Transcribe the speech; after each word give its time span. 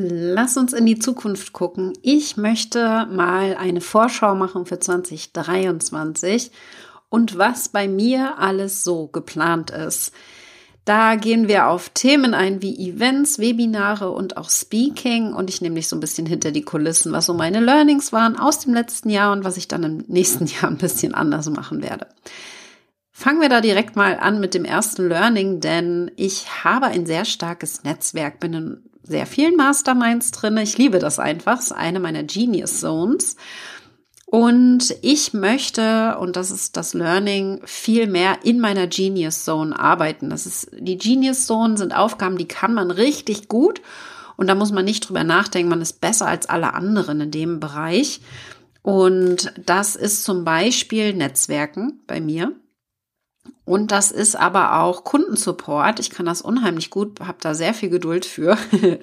Lass 0.00 0.56
uns 0.56 0.72
in 0.72 0.86
die 0.86 1.00
Zukunft 1.00 1.52
gucken. 1.52 1.92
Ich 2.02 2.36
möchte 2.36 3.06
mal 3.10 3.56
eine 3.56 3.80
Vorschau 3.80 4.36
machen 4.36 4.64
für 4.64 4.78
2023 4.78 6.52
und 7.08 7.36
was 7.36 7.70
bei 7.70 7.88
mir 7.88 8.38
alles 8.38 8.84
so 8.84 9.08
geplant 9.08 9.72
ist. 9.72 10.12
Da 10.84 11.16
gehen 11.16 11.48
wir 11.48 11.66
auf 11.66 11.90
Themen 11.90 12.32
ein 12.32 12.62
wie 12.62 12.88
Events, 12.88 13.40
Webinare 13.40 14.10
und 14.10 14.36
auch 14.36 14.48
Speaking 14.50 15.32
und 15.32 15.50
ich 15.50 15.60
nehme 15.60 15.74
dich 15.74 15.88
so 15.88 15.96
ein 15.96 16.00
bisschen 16.00 16.26
hinter 16.26 16.52
die 16.52 16.62
Kulissen, 16.62 17.10
was 17.10 17.26
so 17.26 17.34
meine 17.34 17.58
Learnings 17.58 18.12
waren 18.12 18.38
aus 18.38 18.60
dem 18.60 18.74
letzten 18.74 19.10
Jahr 19.10 19.32
und 19.32 19.42
was 19.42 19.56
ich 19.56 19.66
dann 19.66 19.82
im 19.82 20.04
nächsten 20.06 20.46
Jahr 20.46 20.70
ein 20.70 20.78
bisschen 20.78 21.12
anders 21.12 21.50
machen 21.50 21.82
werde. 21.82 22.06
Fangen 23.10 23.40
wir 23.40 23.48
da 23.48 23.60
direkt 23.60 23.96
mal 23.96 24.16
an 24.16 24.38
mit 24.38 24.54
dem 24.54 24.64
ersten 24.64 25.08
Learning, 25.08 25.58
denn 25.58 26.12
ich 26.14 26.62
habe 26.62 26.86
ein 26.86 27.04
sehr 27.04 27.24
starkes 27.24 27.82
Netzwerk, 27.82 28.38
bin 28.38 28.54
in 28.54 28.87
sehr 29.08 29.26
vielen 29.26 29.56
Masterminds 29.56 30.30
drin. 30.30 30.56
Ich 30.58 30.78
liebe 30.78 30.98
das 30.98 31.18
einfach, 31.18 31.56
das 31.56 31.66
ist 31.66 31.72
eine 31.72 32.00
meiner 32.00 32.22
Genius 32.22 32.80
Zones. 32.80 33.36
Und 34.30 34.94
ich 35.00 35.32
möchte, 35.32 36.18
und 36.18 36.36
das 36.36 36.50
ist 36.50 36.76
das 36.76 36.92
Learning, 36.92 37.62
viel 37.64 38.06
mehr 38.06 38.40
in 38.42 38.60
meiner 38.60 38.86
Genius 38.86 39.44
Zone 39.44 39.78
arbeiten. 39.78 40.28
Das 40.28 40.44
ist, 40.44 40.68
die 40.78 40.98
Genius 40.98 41.46
Zone 41.46 41.78
sind 41.78 41.96
Aufgaben, 41.96 42.36
die 42.36 42.46
kann 42.46 42.74
man 42.74 42.90
richtig 42.90 43.48
gut. 43.48 43.80
Und 44.36 44.46
da 44.48 44.54
muss 44.54 44.70
man 44.70 44.84
nicht 44.84 45.08
drüber 45.08 45.24
nachdenken, 45.24 45.70
man 45.70 45.80
ist 45.80 46.02
besser 46.02 46.26
als 46.26 46.46
alle 46.46 46.74
anderen 46.74 47.22
in 47.22 47.30
dem 47.30 47.58
Bereich. 47.58 48.20
Und 48.82 49.52
das 49.64 49.96
ist 49.96 50.24
zum 50.24 50.44
Beispiel 50.44 51.14
Netzwerken 51.14 52.00
bei 52.06 52.20
mir. 52.20 52.52
Und 53.64 53.92
das 53.92 54.10
ist 54.10 54.34
aber 54.34 54.80
auch 54.80 55.04
Kundensupport. 55.04 56.00
Ich 56.00 56.10
kann 56.10 56.26
das 56.26 56.40
unheimlich 56.40 56.90
gut, 56.90 57.20
habe 57.20 57.38
da 57.40 57.54
sehr 57.54 57.74
viel 57.74 57.90
Geduld 57.90 58.24
für. 58.24 58.56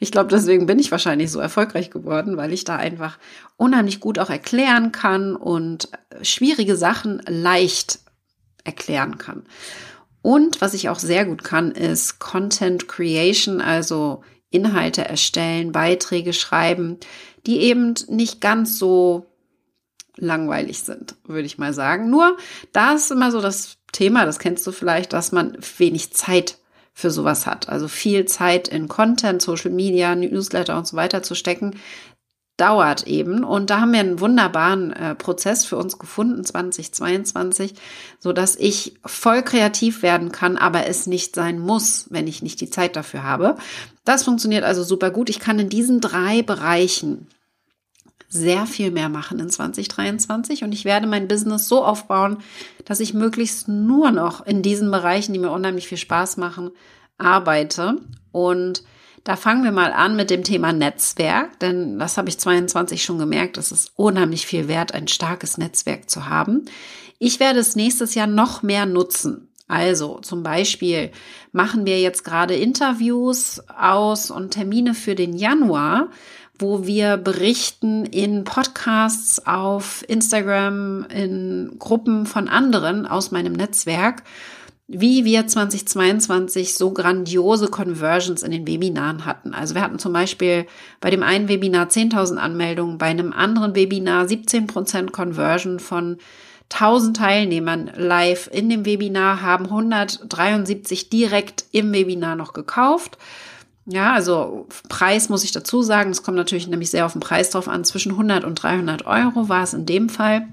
ich 0.00 0.12
glaube, 0.12 0.28
deswegen 0.30 0.66
bin 0.66 0.78
ich 0.78 0.92
wahrscheinlich 0.92 1.30
so 1.32 1.40
erfolgreich 1.40 1.90
geworden, 1.90 2.36
weil 2.36 2.52
ich 2.52 2.64
da 2.64 2.76
einfach 2.76 3.18
unheimlich 3.56 4.00
gut 4.00 4.18
auch 4.18 4.30
erklären 4.30 4.92
kann 4.92 5.34
und 5.34 5.88
schwierige 6.22 6.76
Sachen 6.76 7.22
leicht 7.26 8.00
erklären 8.62 9.18
kann. 9.18 9.44
Und 10.22 10.60
was 10.60 10.74
ich 10.74 10.88
auch 10.88 10.98
sehr 10.98 11.26
gut 11.26 11.44
kann, 11.44 11.72
ist 11.72 12.18
Content 12.18 12.88
Creation, 12.88 13.60
also 13.60 14.22
Inhalte 14.50 15.04
erstellen, 15.04 15.72
Beiträge 15.72 16.32
schreiben, 16.32 16.98
die 17.46 17.58
eben 17.60 17.94
nicht 18.08 18.40
ganz 18.40 18.78
so 18.78 19.26
langweilig 20.16 20.80
sind, 20.82 21.16
würde 21.24 21.46
ich 21.46 21.58
mal 21.58 21.74
sagen. 21.74 22.08
Nur 22.08 22.36
da 22.72 22.94
ist 22.94 23.10
immer 23.10 23.30
so 23.30 23.40
das 23.40 23.76
Thema, 23.94 24.26
das 24.26 24.38
kennst 24.38 24.66
du 24.66 24.72
vielleicht, 24.72 25.12
dass 25.14 25.32
man 25.32 25.56
wenig 25.78 26.12
Zeit 26.12 26.58
für 26.92 27.10
sowas 27.10 27.46
hat. 27.46 27.68
Also 27.68 27.88
viel 27.88 28.26
Zeit 28.26 28.68
in 28.68 28.88
Content, 28.88 29.42
Social 29.42 29.70
Media, 29.70 30.14
Newsletter 30.14 30.76
und 30.76 30.86
so 30.86 30.96
weiter 30.96 31.22
zu 31.22 31.34
stecken, 31.34 31.80
dauert 32.56 33.06
eben. 33.06 33.42
Und 33.42 33.70
da 33.70 33.80
haben 33.80 33.92
wir 33.92 34.00
einen 34.00 34.20
wunderbaren 34.20 34.92
äh, 34.92 35.14
Prozess 35.14 35.64
für 35.64 35.76
uns 35.76 35.98
gefunden, 35.98 36.44
2022, 36.44 37.74
so 38.20 38.32
dass 38.32 38.54
ich 38.54 38.94
voll 39.04 39.42
kreativ 39.42 40.02
werden 40.02 40.30
kann, 40.30 40.56
aber 40.56 40.86
es 40.86 41.06
nicht 41.06 41.34
sein 41.34 41.58
muss, 41.58 42.06
wenn 42.10 42.28
ich 42.28 42.42
nicht 42.42 42.60
die 42.60 42.70
Zeit 42.70 42.94
dafür 42.94 43.24
habe. 43.24 43.56
Das 44.04 44.22
funktioniert 44.22 44.62
also 44.62 44.84
super 44.84 45.10
gut. 45.10 45.30
Ich 45.30 45.40
kann 45.40 45.58
in 45.58 45.68
diesen 45.68 46.00
drei 46.00 46.42
Bereichen 46.42 47.26
sehr 48.34 48.66
viel 48.66 48.90
mehr 48.90 49.08
machen 49.08 49.38
in 49.38 49.48
2023 49.48 50.64
und 50.64 50.72
ich 50.72 50.84
werde 50.84 51.06
mein 51.06 51.28
Business 51.28 51.68
so 51.68 51.84
aufbauen, 51.84 52.38
dass 52.84 53.00
ich 53.00 53.14
möglichst 53.14 53.68
nur 53.68 54.10
noch 54.10 54.44
in 54.44 54.60
diesen 54.60 54.90
Bereichen, 54.90 55.32
die 55.32 55.38
mir 55.38 55.52
unheimlich 55.52 55.88
viel 55.88 55.98
Spaß 55.98 56.36
machen, 56.36 56.70
arbeite. 57.16 57.96
Und 58.32 58.82
da 59.22 59.36
fangen 59.36 59.62
wir 59.62 59.72
mal 59.72 59.92
an 59.92 60.16
mit 60.16 60.30
dem 60.30 60.42
Thema 60.42 60.72
Netzwerk, 60.72 61.60
denn 61.60 61.98
das 61.98 62.18
habe 62.18 62.28
ich 62.28 62.38
22 62.38 63.04
schon 63.04 63.18
gemerkt, 63.18 63.56
es 63.56 63.72
ist 63.72 63.92
unheimlich 63.94 64.46
viel 64.46 64.68
wert, 64.68 64.92
ein 64.92 65.08
starkes 65.08 65.56
Netzwerk 65.56 66.10
zu 66.10 66.28
haben. 66.28 66.66
Ich 67.18 67.40
werde 67.40 67.60
es 67.60 67.76
nächstes 67.76 68.14
Jahr 68.14 68.26
noch 68.26 68.62
mehr 68.62 68.84
nutzen. 68.84 69.48
Also 69.66 70.18
zum 70.18 70.42
Beispiel 70.42 71.10
machen 71.52 71.86
wir 71.86 72.00
jetzt 72.00 72.24
gerade 72.24 72.54
Interviews 72.54 73.62
aus 73.68 74.30
und 74.30 74.50
Termine 74.50 74.92
für 74.92 75.14
den 75.14 75.34
Januar 75.34 76.08
wo 76.58 76.86
wir 76.86 77.16
berichten 77.16 78.04
in 78.04 78.44
Podcasts, 78.44 79.44
auf 79.46 80.04
Instagram, 80.08 81.06
in 81.06 81.76
Gruppen 81.78 82.26
von 82.26 82.48
anderen 82.48 83.06
aus 83.06 83.30
meinem 83.30 83.54
Netzwerk, 83.54 84.22
wie 84.86 85.24
wir 85.24 85.46
2022 85.46 86.74
so 86.74 86.92
grandiose 86.92 87.68
Conversions 87.68 88.42
in 88.42 88.52
den 88.52 88.66
Webinaren 88.66 89.24
hatten. 89.24 89.54
Also 89.54 89.74
wir 89.74 89.82
hatten 89.82 89.98
zum 89.98 90.12
Beispiel 90.12 90.66
bei 91.00 91.10
dem 91.10 91.22
einen 91.22 91.48
Webinar 91.48 91.86
10.000 91.86 92.36
Anmeldungen, 92.36 92.98
bei 92.98 93.06
einem 93.06 93.32
anderen 93.32 93.74
Webinar 93.74 94.26
17% 94.26 95.10
Conversion 95.10 95.80
von 95.80 96.18
1000 96.70 97.16
Teilnehmern 97.16 97.90
live 97.96 98.48
in 98.52 98.68
dem 98.68 98.84
Webinar 98.84 99.42
haben 99.42 99.66
173 99.66 101.08
direkt 101.08 101.64
im 101.72 101.92
Webinar 101.92 102.36
noch 102.36 102.52
gekauft. 102.52 103.18
Ja, 103.86 104.14
also 104.14 104.66
Preis 104.88 105.28
muss 105.28 105.44
ich 105.44 105.52
dazu 105.52 105.82
sagen. 105.82 106.10
Es 106.10 106.22
kommt 106.22 106.36
natürlich 106.36 106.66
nämlich 106.66 106.90
sehr 106.90 107.06
auf 107.06 107.12
den 107.12 107.20
Preis 107.20 107.50
drauf 107.50 107.68
an. 107.68 107.84
Zwischen 107.84 108.12
100 108.12 108.44
und 108.44 108.54
300 108.56 109.06
Euro 109.06 109.48
war 109.48 109.62
es 109.62 109.74
in 109.74 109.86
dem 109.86 110.08
Fall. 110.08 110.48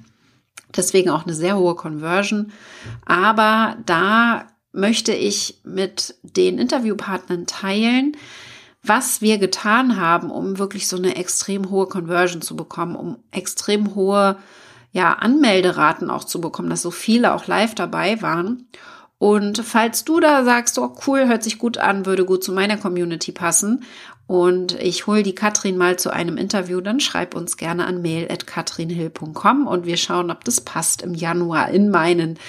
Deswegen 0.75 1.09
auch 1.09 1.25
eine 1.25 1.33
sehr 1.33 1.57
hohe 1.57 1.75
Conversion. 1.75 2.51
Aber 3.05 3.77
da 3.85 4.47
möchte 4.73 5.13
ich 5.13 5.59
mit 5.63 6.15
den 6.23 6.57
Interviewpartnern 6.57 7.45
teilen, 7.45 8.15
was 8.83 9.21
wir 9.21 9.37
getan 9.37 9.97
haben, 9.97 10.31
um 10.31 10.57
wirklich 10.57 10.87
so 10.87 10.97
eine 10.97 11.15
extrem 11.15 11.69
hohe 11.69 11.87
Conversion 11.87 12.41
zu 12.41 12.55
bekommen, 12.55 12.95
um 12.95 13.17
extrem 13.31 13.95
hohe 13.95 14.37
ja, 14.91 15.13
Anmelderaten 15.13 16.09
auch 16.09 16.23
zu 16.23 16.41
bekommen, 16.41 16.69
dass 16.69 16.81
so 16.81 16.91
viele 16.91 17.33
auch 17.33 17.47
live 17.47 17.75
dabei 17.75 18.21
waren. 18.21 18.67
Und 19.21 19.59
falls 19.59 20.03
du 20.03 20.19
da 20.19 20.43
sagst, 20.43 20.79
oh 20.79 20.95
cool, 21.05 21.27
hört 21.27 21.43
sich 21.43 21.59
gut 21.59 21.77
an, 21.77 22.07
würde 22.07 22.25
gut 22.25 22.43
zu 22.43 22.51
meiner 22.51 22.75
Community 22.75 23.31
passen 23.31 23.83
und 24.25 24.73
ich 24.81 25.05
hole 25.05 25.21
die 25.21 25.35
Katrin 25.35 25.77
mal 25.77 25.99
zu 25.99 26.09
einem 26.09 26.37
Interview, 26.37 26.81
dann 26.81 26.99
schreib 26.99 27.35
uns 27.35 27.55
gerne 27.55 27.85
an 27.85 28.01
mail.katrinhill.com 28.01 29.67
und 29.67 29.85
wir 29.85 29.97
schauen, 29.97 30.31
ob 30.31 30.43
das 30.43 30.61
passt 30.61 31.03
im 31.03 31.13
Januar 31.13 31.69
in 31.69 31.91
meinen 31.91 32.39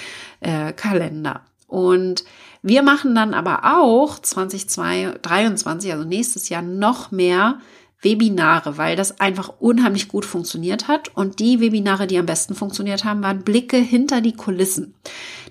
äh, 0.41 0.73
Kalender. 0.73 1.43
Und 1.67 2.25
wir 2.63 2.83
machen 2.83 3.15
dann 3.15 3.35
aber 3.35 3.77
auch 3.77 4.19
2023, 4.19 5.93
also 5.93 6.05
nächstes 6.05 6.49
Jahr, 6.49 6.63
noch 6.63 7.11
mehr 7.11 7.59
Webinare, 8.03 8.77
weil 8.79 8.97
das 8.97 9.21
einfach 9.21 9.55
unheimlich 9.61 10.09
gut 10.09 10.25
funktioniert 10.25 10.89
hat. 10.89 11.15
Und 11.17 11.39
die 11.39 11.61
Webinare, 11.61 12.07
die 12.07 12.19
am 12.19 12.27
besten 12.27 12.55
funktioniert 12.55 13.05
haben, 13.05 13.23
waren 13.23 13.45
Blicke 13.45 13.77
hinter 13.77 14.21
die 14.21 14.35
Kulissen. 14.35 14.95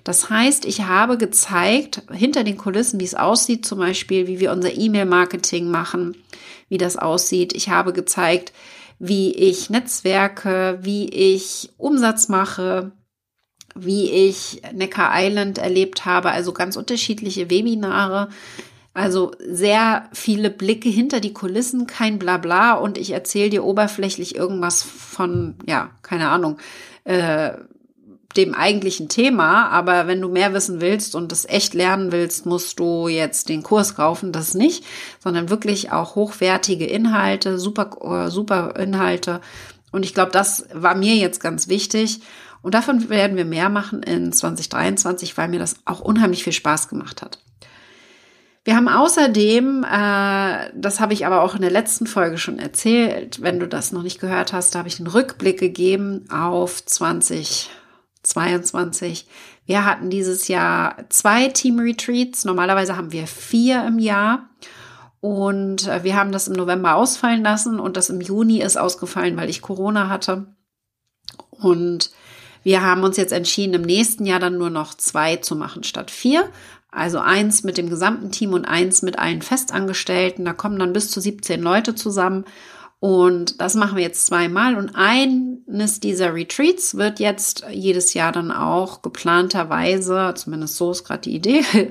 Das 0.04 0.30
heißt, 0.30 0.64
ich 0.64 0.82
habe 0.82 1.16
gezeigt, 1.16 2.02
hinter 2.12 2.44
den 2.44 2.58
Kulissen, 2.58 3.00
wie 3.00 3.04
es 3.04 3.14
aussieht, 3.14 3.64
zum 3.64 3.78
Beispiel, 3.78 4.26
wie 4.26 4.40
wir 4.40 4.52
unser 4.52 4.76
E-Mail-Marketing 4.76 5.70
machen, 5.70 6.16
wie 6.68 6.78
das 6.78 6.96
aussieht. 6.96 7.52
Ich 7.54 7.68
habe 7.68 7.92
gezeigt, 7.92 8.52
wie 8.98 9.32
ich 9.32 9.70
Netzwerke, 9.70 10.78
wie 10.82 11.08
ich 11.08 11.70
Umsatz 11.76 12.28
mache, 12.28 12.92
wie 13.74 14.10
ich 14.10 14.62
Neckar 14.72 15.10
Island 15.14 15.58
erlebt 15.58 16.04
habe, 16.04 16.30
also 16.30 16.52
ganz 16.52 16.76
unterschiedliche 16.76 17.50
Webinare, 17.50 18.28
also 18.94 19.32
sehr 19.38 20.08
viele 20.12 20.50
Blicke 20.50 20.88
hinter 20.88 21.20
die 21.20 21.32
Kulissen, 21.32 21.86
kein 21.86 22.18
Blabla 22.18 22.74
und 22.74 22.98
ich 22.98 23.12
erzähle 23.12 23.50
dir 23.50 23.64
oberflächlich 23.64 24.34
irgendwas 24.34 24.82
von, 24.82 25.54
ja, 25.66 25.90
keine 26.02 26.28
Ahnung, 26.28 26.58
äh, 27.04 27.52
dem 28.36 28.54
eigentlichen 28.54 29.08
Thema. 29.08 29.68
Aber 29.68 30.06
wenn 30.06 30.20
du 30.20 30.28
mehr 30.28 30.52
wissen 30.52 30.80
willst 30.80 31.14
und 31.14 31.32
es 31.32 31.46
echt 31.46 31.74
lernen 31.74 32.12
willst, 32.12 32.44
musst 32.44 32.78
du 32.80 33.08
jetzt 33.08 33.48
den 33.48 33.62
Kurs 33.62 33.94
kaufen, 33.94 34.32
das 34.32 34.54
nicht, 34.54 34.84
sondern 35.20 35.48
wirklich 35.48 35.92
auch 35.92 36.14
hochwertige 36.14 36.86
Inhalte, 36.86 37.58
super, 37.58 38.26
äh, 38.26 38.30
super 38.30 38.76
Inhalte. 38.78 39.40
Und 39.90 40.04
ich 40.04 40.14
glaube, 40.14 40.32
das 40.32 40.66
war 40.72 40.94
mir 40.94 41.16
jetzt 41.16 41.40
ganz 41.40 41.68
wichtig. 41.68 42.20
Und 42.62 42.74
davon 42.74 43.08
werden 43.08 43.36
wir 43.36 43.44
mehr 43.44 43.68
machen 43.68 44.02
in 44.02 44.32
2023, 44.32 45.36
weil 45.36 45.48
mir 45.48 45.58
das 45.58 45.76
auch 45.84 46.00
unheimlich 46.00 46.44
viel 46.44 46.52
Spaß 46.52 46.88
gemacht 46.88 47.22
hat. 47.22 47.38
Wir 48.64 48.76
haben 48.76 48.88
außerdem, 48.88 49.82
äh, 49.82 50.70
das 50.74 51.00
habe 51.00 51.14
ich 51.14 51.26
aber 51.26 51.42
auch 51.42 51.56
in 51.56 51.62
der 51.62 51.72
letzten 51.72 52.06
Folge 52.06 52.38
schon 52.38 52.60
erzählt, 52.60 53.42
wenn 53.42 53.58
du 53.58 53.66
das 53.66 53.90
noch 53.90 54.04
nicht 54.04 54.20
gehört 54.20 54.52
hast, 54.52 54.72
da 54.74 54.78
habe 54.78 54.88
ich 54.88 55.00
einen 55.00 55.08
Rückblick 55.08 55.58
gegeben 55.58 56.30
auf 56.30 56.84
2022. 56.84 59.26
Wir 59.66 59.84
hatten 59.84 60.10
dieses 60.10 60.46
Jahr 60.46 60.94
zwei 61.08 61.48
Team 61.48 61.80
Retreats. 61.80 62.44
Normalerweise 62.44 62.96
haben 62.96 63.10
wir 63.10 63.26
vier 63.26 63.84
im 63.84 63.98
Jahr. 63.98 64.48
Und 65.20 65.88
äh, 65.88 66.04
wir 66.04 66.14
haben 66.16 66.30
das 66.30 66.46
im 66.46 66.54
November 66.54 66.94
ausfallen 66.94 67.42
lassen 67.42 67.80
und 67.80 67.96
das 67.96 68.10
im 68.10 68.20
Juni 68.20 68.60
ist 68.60 68.76
ausgefallen, 68.76 69.36
weil 69.36 69.50
ich 69.50 69.62
Corona 69.62 70.08
hatte. 70.08 70.54
Und 71.50 72.12
wir 72.62 72.82
haben 72.82 73.02
uns 73.02 73.16
jetzt 73.16 73.32
entschieden, 73.32 73.74
im 73.74 73.82
nächsten 73.82 74.26
Jahr 74.26 74.40
dann 74.40 74.58
nur 74.58 74.70
noch 74.70 74.94
zwei 74.94 75.36
zu 75.36 75.56
machen 75.56 75.84
statt 75.84 76.10
vier. 76.10 76.48
Also 76.92 77.18
eins 77.18 77.64
mit 77.64 77.78
dem 77.78 77.88
gesamten 77.88 78.30
Team 78.30 78.52
und 78.52 78.66
eins 78.66 79.00
mit 79.00 79.18
allen 79.18 79.40
Festangestellten. 79.40 80.44
Da 80.44 80.52
kommen 80.52 80.78
dann 80.78 80.92
bis 80.92 81.10
zu 81.10 81.20
17 81.20 81.60
Leute 81.62 81.94
zusammen. 81.94 82.44
Und 83.00 83.60
das 83.60 83.74
machen 83.74 83.96
wir 83.96 84.04
jetzt 84.04 84.26
zweimal. 84.26 84.76
Und 84.76 84.92
eines 84.94 85.98
dieser 85.98 86.34
Retreats 86.34 86.96
wird 86.96 87.18
jetzt 87.18 87.64
jedes 87.70 88.12
Jahr 88.12 88.30
dann 88.30 88.52
auch 88.52 89.00
geplanterweise, 89.00 90.34
zumindest 90.36 90.76
so 90.76 90.92
ist 90.92 91.02
gerade 91.02 91.22
die 91.22 91.34
Idee, 91.34 91.64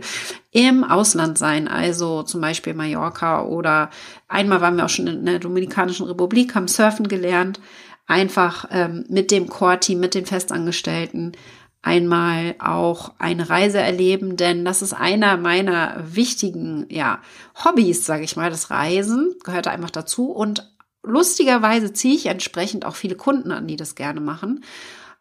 im 0.52 0.84
Ausland 0.84 1.38
sein. 1.38 1.68
Also 1.68 2.22
zum 2.22 2.40
Beispiel 2.40 2.76
Mallorca 2.76 3.44
oder 3.44 3.90
einmal 4.28 4.62
waren 4.62 4.78
wir 4.78 4.86
auch 4.86 4.90
schon 4.90 5.08
in 5.08 5.26
der 5.26 5.40
Dominikanischen 5.40 6.06
Republik, 6.06 6.54
haben 6.54 6.68
Surfen 6.68 7.08
gelernt. 7.08 7.60
Einfach 8.08 8.66
ähm, 8.72 9.06
mit 9.10 9.32
dem 9.32 9.48
Core-Team, 9.48 10.00
mit 10.00 10.14
den 10.16 10.26
Festangestellten 10.26 11.34
einmal 11.82 12.56
auch 12.60 13.14
eine 13.18 13.50
Reise 13.50 13.80
erleben, 13.80 14.38
denn 14.38 14.64
das 14.66 14.82
ist 14.82 14.94
einer 14.94 15.38
meiner 15.38 15.96
wichtigen 16.04 16.86
ja, 16.90 17.20
Hobbys, 17.64 18.06
sage 18.06 18.24
ich 18.24 18.36
mal, 18.36 18.50
das 18.50 18.70
Reisen 18.70 19.36
gehört 19.44 19.68
einfach 19.68 19.90
dazu. 19.90 20.32
Und 20.32 20.72
lustigerweise 21.04 21.92
ziehe 21.92 22.16
ich 22.16 22.28
entsprechend 22.28 22.86
auch 22.86 22.96
viele 22.96 23.16
Kunden 23.16 23.52
an, 23.52 23.68
die 23.68 23.78
das 23.78 23.96
gerne 23.96 24.22
machen, 24.22 24.64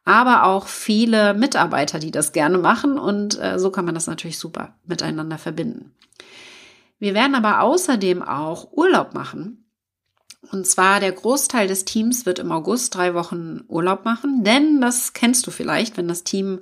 aber 0.04 0.44
auch 0.44 0.66
viele 0.66 1.34
Mitarbeiter, 1.34 1.98
die 1.98 2.10
das 2.10 2.32
gerne 2.32 2.58
machen. 2.58 2.98
Und 2.98 3.40
äh, 3.40 3.58
so 3.58 3.70
kann 3.70 3.86
man 3.86 3.94
das 3.94 4.06
natürlich 4.06 4.38
super 4.38 4.74
miteinander 4.84 5.38
verbinden. 5.38 5.94
Wir 6.98 7.14
werden 7.14 7.34
aber 7.34 7.62
außerdem 7.62 8.22
auch 8.22 8.72
Urlaub 8.72 9.14
machen 9.14 9.59
und 10.50 10.66
zwar 10.66 11.00
der 11.00 11.12
Großteil 11.12 11.68
des 11.68 11.84
Teams 11.84 12.26
wird 12.26 12.38
im 12.38 12.50
August 12.50 12.94
drei 12.94 13.14
Wochen 13.14 13.62
Urlaub 13.68 14.04
machen, 14.04 14.42
denn 14.42 14.80
das 14.80 15.12
kennst 15.12 15.46
du 15.46 15.50
vielleicht, 15.50 15.96
wenn 15.96 16.08
das 16.08 16.24
Team 16.24 16.60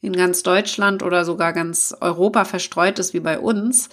in 0.00 0.14
ganz 0.14 0.42
Deutschland 0.42 1.02
oder 1.02 1.24
sogar 1.24 1.52
ganz 1.52 1.94
Europa 2.00 2.44
verstreut 2.44 2.98
ist 2.98 3.14
wie 3.14 3.20
bei 3.20 3.38
uns, 3.38 3.88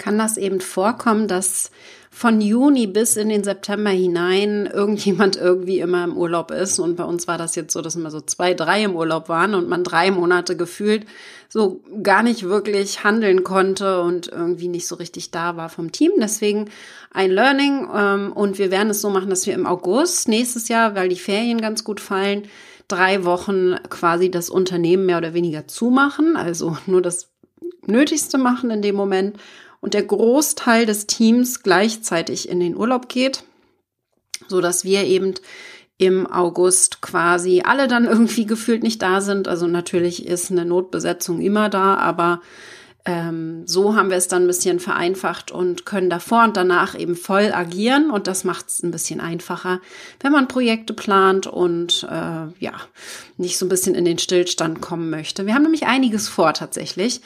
kann 0.00 0.18
das 0.18 0.36
eben 0.36 0.60
vorkommen, 0.60 1.28
dass 1.28 1.70
von 2.10 2.40
Juni 2.40 2.88
bis 2.88 3.16
in 3.16 3.28
den 3.28 3.44
September 3.44 3.90
hinein 3.90 4.66
irgendjemand 4.66 5.36
irgendwie 5.36 5.78
immer 5.78 6.02
im 6.02 6.16
Urlaub 6.16 6.50
ist. 6.50 6.80
Und 6.80 6.96
bei 6.96 7.04
uns 7.04 7.28
war 7.28 7.38
das 7.38 7.54
jetzt 7.54 7.72
so, 7.72 7.82
dass 7.82 7.94
immer 7.94 8.10
so 8.10 8.20
zwei, 8.20 8.52
drei 8.52 8.82
im 8.82 8.96
Urlaub 8.96 9.28
waren 9.28 9.54
und 9.54 9.68
man 9.68 9.84
drei 9.84 10.10
Monate 10.10 10.56
gefühlt 10.56 11.06
so 11.48 11.82
gar 12.02 12.22
nicht 12.22 12.42
wirklich 12.42 13.04
handeln 13.04 13.44
konnte 13.44 14.00
und 14.02 14.28
irgendwie 14.28 14.68
nicht 14.68 14.88
so 14.88 14.96
richtig 14.96 15.30
da 15.30 15.56
war 15.56 15.68
vom 15.68 15.92
Team. 15.92 16.12
Deswegen 16.18 16.70
ein 17.12 17.30
Learning. 17.30 17.88
Ähm, 17.94 18.32
und 18.32 18.58
wir 18.58 18.70
werden 18.70 18.90
es 18.90 19.00
so 19.00 19.10
machen, 19.10 19.30
dass 19.30 19.46
wir 19.46 19.54
im 19.54 19.66
August 19.66 20.28
nächstes 20.28 20.68
Jahr, 20.68 20.94
weil 20.96 21.08
die 21.08 21.16
Ferien 21.16 21.60
ganz 21.60 21.84
gut 21.84 22.00
fallen, 22.00 22.48
drei 22.88 23.24
Wochen 23.24 23.76
quasi 23.88 24.30
das 24.30 24.50
Unternehmen 24.50 25.06
mehr 25.06 25.18
oder 25.18 25.34
weniger 25.34 25.68
zumachen. 25.68 26.36
Also 26.36 26.76
nur 26.86 27.02
das 27.02 27.30
Nötigste 27.86 28.38
machen 28.38 28.70
in 28.70 28.82
dem 28.82 28.96
Moment 28.96 29.36
und 29.80 29.94
der 29.94 30.02
Großteil 30.02 30.86
des 30.86 31.06
Teams 31.06 31.62
gleichzeitig 31.62 32.48
in 32.48 32.60
den 32.60 32.76
Urlaub 32.76 33.08
geht, 33.08 33.44
so 34.48 34.60
dass 34.60 34.84
wir 34.84 35.04
eben 35.04 35.34
im 35.98 36.26
August 36.26 37.02
quasi 37.02 37.62
alle 37.64 37.88
dann 37.88 38.04
irgendwie 38.06 38.46
gefühlt 38.46 38.82
nicht 38.82 39.02
da 39.02 39.20
sind. 39.20 39.48
Also 39.48 39.66
natürlich 39.66 40.26
ist 40.26 40.50
eine 40.50 40.64
Notbesetzung 40.64 41.40
immer 41.40 41.68
da, 41.68 41.96
aber 41.96 42.40
ähm, 43.06 43.66
so 43.66 43.94
haben 43.94 44.10
wir 44.10 44.16
es 44.16 44.28
dann 44.28 44.44
ein 44.44 44.46
bisschen 44.46 44.78
vereinfacht 44.78 45.50
und 45.50 45.86
können 45.86 46.10
davor 46.10 46.44
und 46.44 46.56
danach 46.56 46.98
eben 46.98 47.16
voll 47.16 47.50
agieren 47.52 48.10
und 48.10 48.26
das 48.26 48.44
macht 48.44 48.68
es 48.68 48.82
ein 48.82 48.90
bisschen 48.90 49.20
einfacher, 49.20 49.80
wenn 50.20 50.32
man 50.32 50.48
Projekte 50.48 50.92
plant 50.92 51.46
und 51.46 52.06
äh, 52.10 52.46
ja, 52.58 52.74
nicht 53.38 53.56
so 53.56 53.64
ein 53.64 53.70
bisschen 53.70 53.94
in 53.94 54.04
den 54.04 54.18
Stillstand 54.18 54.82
kommen 54.82 55.08
möchte. 55.08 55.46
Wir 55.46 55.54
haben 55.54 55.62
nämlich 55.62 55.86
einiges 55.86 56.28
vor 56.28 56.52
tatsächlich 56.52 57.22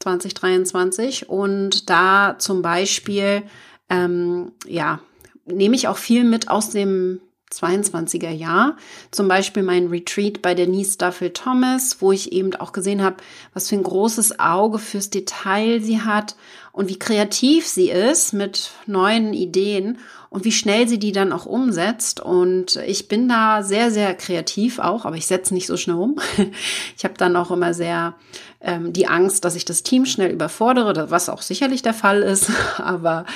2023 0.00 1.28
und 1.28 1.90
da 1.90 2.36
zum 2.38 2.62
Beispiel 2.62 3.42
ähm, 3.90 4.52
ja, 4.66 5.00
nehme 5.44 5.76
ich 5.76 5.88
auch 5.88 5.98
viel 5.98 6.24
mit 6.24 6.48
aus 6.48 6.70
dem 6.70 7.20
22er 7.52 8.30
Jahr. 8.30 8.76
Zum 9.10 9.28
Beispiel 9.28 9.62
mein 9.62 9.88
Retreat 9.88 10.42
bei 10.42 10.54
Denise 10.54 10.98
Duffel 10.98 11.32
Thomas, 11.32 11.96
wo 12.00 12.12
ich 12.12 12.32
eben 12.32 12.54
auch 12.56 12.72
gesehen 12.72 13.02
habe, 13.02 13.16
was 13.54 13.68
für 13.68 13.76
ein 13.76 13.82
großes 13.82 14.38
Auge 14.38 14.78
fürs 14.78 15.10
Detail 15.10 15.80
sie 15.80 16.00
hat 16.00 16.36
und 16.78 16.88
wie 16.88 16.98
kreativ 16.98 17.66
sie 17.66 17.90
ist 17.90 18.32
mit 18.32 18.70
neuen 18.86 19.34
Ideen 19.34 19.98
und 20.30 20.44
wie 20.44 20.52
schnell 20.52 20.86
sie 20.86 21.00
die 21.00 21.10
dann 21.10 21.32
auch 21.32 21.44
umsetzt. 21.44 22.20
Und 22.20 22.76
ich 22.86 23.08
bin 23.08 23.28
da 23.28 23.64
sehr, 23.64 23.90
sehr 23.90 24.14
kreativ 24.14 24.78
auch, 24.78 25.04
aber 25.04 25.16
ich 25.16 25.26
setze 25.26 25.54
nicht 25.54 25.66
so 25.66 25.76
schnell 25.76 25.96
um. 25.96 26.20
Ich 26.96 27.02
habe 27.02 27.14
dann 27.16 27.34
auch 27.34 27.50
immer 27.50 27.74
sehr 27.74 28.14
ähm, 28.60 28.92
die 28.92 29.08
Angst, 29.08 29.44
dass 29.44 29.56
ich 29.56 29.64
das 29.64 29.82
Team 29.82 30.06
schnell 30.06 30.30
überfordere, 30.30 31.10
was 31.10 31.28
auch 31.28 31.42
sicherlich 31.42 31.82
der 31.82 31.94
Fall 31.94 32.22
ist. 32.22 32.48
Aber 32.78 33.26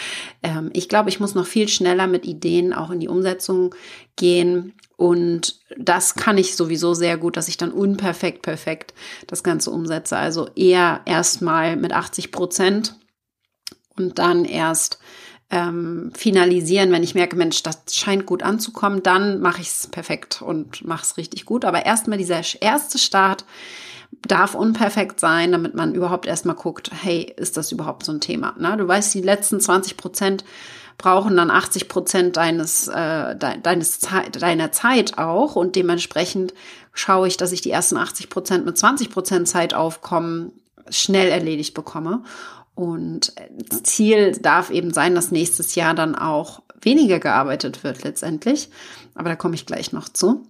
ähm, 0.45 0.71
ich 0.73 0.89
glaube, 0.89 1.09
ich 1.09 1.19
muss 1.19 1.35
noch 1.35 1.47
viel 1.47 1.67
schneller 1.67 2.07
mit 2.07 2.25
Ideen 2.27 2.73
auch 2.73 2.93
in 2.93 3.01
die 3.01 3.09
Umsetzung 3.09 3.75
gehen. 4.15 4.75
Und 4.97 5.59
das 5.77 6.15
kann 6.15 6.39
ich 6.39 6.55
sowieso 6.55 6.95
sehr 6.95 7.19
gut, 7.19 7.37
dass 7.37 7.49
ich 7.49 7.57
dann 7.57 7.73
unperfekt, 7.73 8.43
perfekt 8.43 8.95
das 9.27 9.43
Ganze 9.43 9.73
umsetze. 9.73 10.17
Also 10.17 10.49
eher 10.55 11.01
erstmal 11.07 11.75
mit 11.75 11.93
80 11.93 12.31
Prozent 12.31 12.95
und 14.03 14.19
dann 14.19 14.45
erst 14.45 14.99
ähm, 15.51 16.11
finalisieren, 16.15 16.93
wenn 16.93 17.03
ich 17.03 17.15
merke, 17.15 17.37
Mensch, 17.37 17.63
das 17.63 17.83
scheint 17.91 18.27
gut 18.27 18.43
anzukommen, 18.43 19.03
dann 19.03 19.41
mache 19.41 19.61
ich 19.61 19.69
es 19.69 19.87
perfekt 19.87 20.43
und 20.43 20.85
mache 20.87 21.03
es 21.03 21.17
richtig 21.17 21.45
gut. 21.45 21.65
Aber 21.65 21.85
erstmal 21.85 22.19
dieser 22.19 22.41
erste 22.61 22.99
Start 22.99 23.45
darf 24.27 24.55
unperfekt 24.55 25.21
sein, 25.21 25.53
damit 25.53 25.75
man 25.75 25.95
überhaupt 25.95 26.27
erstmal 26.27 26.57
guckt, 26.57 26.91
hey, 27.03 27.33
ist 27.37 27.57
das 27.57 27.73
überhaupt 27.73 28.05
so 28.05 28.13
ein 28.13 28.21
Thema? 28.21 28.55
Ne? 28.59 28.77
Du 28.77 28.87
weißt, 28.87 29.15
die 29.15 29.21
letzten 29.23 29.61
20 29.61 29.97
Prozent 29.97 30.45
brauchen 30.99 31.37
dann 31.37 31.51
80 31.51 31.89
Prozent 31.89 32.37
deines, 32.37 32.89
äh, 32.89 33.37
deines 33.37 34.01
deiner 34.33 34.73
Zeit 34.73 35.19
auch 35.19 35.57
und 35.57 35.75
dementsprechend 35.77 36.55
schaue 36.93 37.29
ich, 37.29 37.37
dass 37.37 37.53
ich 37.53 37.63
die 37.63 37.71
ersten 37.71 37.97
80 37.97 38.29
Prozent 38.29 38.65
mit 38.65 38.79
20 38.79 39.11
Prozent 39.11 39.49
Zeit 39.49 39.75
aufkommen 39.75 40.53
schnell 40.91 41.29
erledigt 41.29 41.75
bekomme. 41.75 42.23
Und 42.83 43.33
Ziel 43.85 44.33
darf 44.33 44.71
eben 44.71 44.93
sein, 44.93 45.15
dass 45.15 45.31
nächstes 45.31 45.77
Jahr 45.77 45.95
dann 45.95 46.17
auch 46.17 46.63
weniger 46.81 47.21
gearbeitet 47.21 47.85
wird 47.85 48.03
letztendlich. 48.03 48.71
Aber 49.15 49.29
da 49.29 49.37
komme 49.37 49.55
ich 49.55 49.67
gleich 49.67 49.93
noch 49.93 50.09
zu. 50.09 50.49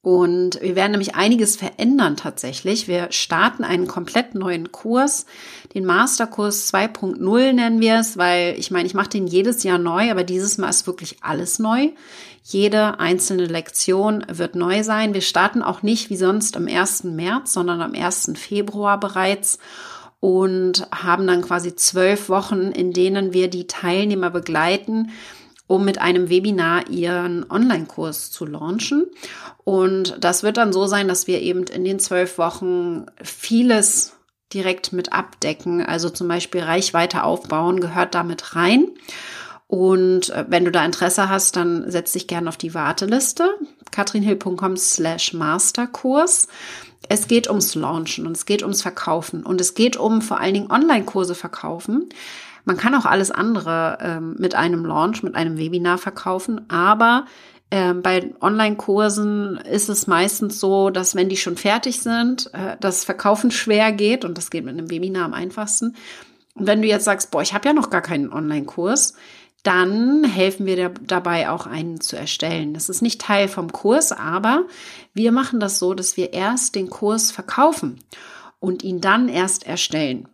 Und 0.00 0.58
wir 0.62 0.76
werden 0.76 0.92
nämlich 0.92 1.14
einiges 1.14 1.56
verändern 1.56 2.16
tatsächlich. 2.16 2.88
Wir 2.88 3.12
starten 3.12 3.64
einen 3.64 3.86
komplett 3.86 4.34
neuen 4.34 4.72
Kurs, 4.72 5.26
den 5.74 5.84
Masterkurs 5.84 6.72
2.0 6.72 7.52
nennen 7.52 7.82
wir 7.82 7.96
es, 7.96 8.16
weil 8.16 8.58
ich 8.58 8.70
meine, 8.70 8.86
ich 8.86 8.94
mache 8.94 9.10
den 9.10 9.26
jedes 9.26 9.62
Jahr 9.62 9.76
neu, 9.76 10.10
aber 10.10 10.24
dieses 10.24 10.56
Mal 10.56 10.70
ist 10.70 10.86
wirklich 10.86 11.18
alles 11.20 11.58
neu. 11.58 11.90
Jede 12.42 12.98
einzelne 12.98 13.44
Lektion 13.44 14.24
wird 14.26 14.54
neu 14.54 14.82
sein. 14.84 15.12
Wir 15.12 15.20
starten 15.20 15.62
auch 15.62 15.82
nicht 15.82 16.08
wie 16.08 16.16
sonst 16.16 16.56
am 16.56 16.66
1. 16.66 17.04
März, 17.04 17.52
sondern 17.52 17.82
am 17.82 17.92
1. 17.92 18.32
Februar 18.36 18.98
bereits 18.98 19.58
und 20.20 20.86
haben 20.92 21.26
dann 21.26 21.42
quasi 21.42 21.74
zwölf 21.74 22.28
Wochen, 22.28 22.70
in 22.72 22.92
denen 22.92 23.32
wir 23.32 23.48
die 23.48 23.66
Teilnehmer 23.66 24.30
begleiten, 24.30 25.10
um 25.66 25.84
mit 25.84 26.00
einem 26.00 26.28
Webinar 26.28 26.90
ihren 26.90 27.50
Online-Kurs 27.50 28.30
zu 28.30 28.44
launchen. 28.44 29.06
Und 29.64 30.16
das 30.20 30.42
wird 30.42 30.56
dann 30.56 30.72
so 30.72 30.86
sein, 30.86 31.08
dass 31.08 31.26
wir 31.26 31.40
eben 31.40 31.64
in 31.64 31.84
den 31.84 32.00
zwölf 32.00 32.38
Wochen 32.38 33.06
vieles 33.22 34.14
direkt 34.52 34.92
mit 34.92 35.12
abdecken. 35.12 35.84
Also 35.84 36.10
zum 36.10 36.28
Beispiel 36.28 36.62
Reichweite 36.62 37.22
aufbauen 37.22 37.80
gehört 37.80 38.14
damit 38.14 38.56
rein. 38.56 38.88
Und 39.68 40.30
äh, 40.30 40.44
wenn 40.48 40.64
du 40.64 40.72
da 40.72 40.84
Interesse 40.84 41.28
hast, 41.28 41.54
dann 41.54 41.88
setz 41.88 42.12
dich 42.12 42.26
gerne 42.26 42.48
auf 42.48 42.56
die 42.56 42.74
Warteliste. 42.74 43.54
katrinhill.com 43.92 44.76
slash 44.76 45.32
Masterkurs. 45.32 46.48
Es 47.10 47.26
geht 47.26 47.48
ums 47.48 47.74
Launchen 47.74 48.24
und 48.24 48.36
es 48.36 48.46
geht 48.46 48.62
ums 48.62 48.82
Verkaufen 48.82 49.42
und 49.42 49.60
es 49.60 49.74
geht 49.74 49.96
um 49.96 50.22
vor 50.22 50.38
allen 50.38 50.54
Dingen 50.54 50.70
Online-Kurse 50.70 51.34
verkaufen. 51.34 52.08
Man 52.64 52.76
kann 52.76 52.94
auch 52.94 53.04
alles 53.04 53.32
andere 53.32 53.98
ähm, 54.00 54.36
mit 54.38 54.54
einem 54.54 54.84
Launch, 54.84 55.24
mit 55.24 55.34
einem 55.34 55.58
Webinar 55.58 55.98
verkaufen, 55.98 56.70
aber 56.70 57.26
ähm, 57.72 58.02
bei 58.02 58.32
Online-Kursen 58.40 59.56
ist 59.56 59.88
es 59.88 60.06
meistens 60.06 60.60
so, 60.60 60.90
dass 60.90 61.16
wenn 61.16 61.28
die 61.28 61.36
schon 61.36 61.56
fertig 61.56 62.00
sind, 62.00 62.54
äh, 62.54 62.76
das 62.78 63.02
Verkaufen 63.02 63.50
schwer 63.50 63.90
geht 63.90 64.24
und 64.24 64.38
das 64.38 64.50
geht 64.50 64.64
mit 64.64 64.78
einem 64.78 64.88
Webinar 64.88 65.24
am 65.24 65.34
einfachsten. 65.34 65.96
Und 66.54 66.68
wenn 66.68 66.80
du 66.80 66.86
jetzt 66.86 67.06
sagst, 67.06 67.32
boah, 67.32 67.42
ich 67.42 67.54
habe 67.54 67.66
ja 67.66 67.74
noch 67.74 67.90
gar 67.90 68.02
keinen 68.02 68.32
Online-Kurs, 68.32 69.14
dann 69.62 70.24
helfen 70.24 70.66
wir 70.66 70.88
dabei 70.88 71.50
auch 71.50 71.66
einen 71.66 72.00
zu 72.00 72.16
erstellen. 72.16 72.74
Das 72.74 72.88
ist 72.88 73.02
nicht 73.02 73.20
Teil 73.20 73.48
vom 73.48 73.72
Kurs, 73.72 74.12
aber 74.12 74.64
wir 75.12 75.32
machen 75.32 75.60
das 75.60 75.78
so, 75.78 75.94
dass 75.94 76.16
wir 76.16 76.32
erst 76.32 76.74
den 76.74 76.88
Kurs 76.88 77.30
verkaufen 77.30 78.00
und 78.58 78.82
ihn 78.82 79.00
dann 79.00 79.28
erst 79.28 79.66
erstellen. 79.66 80.28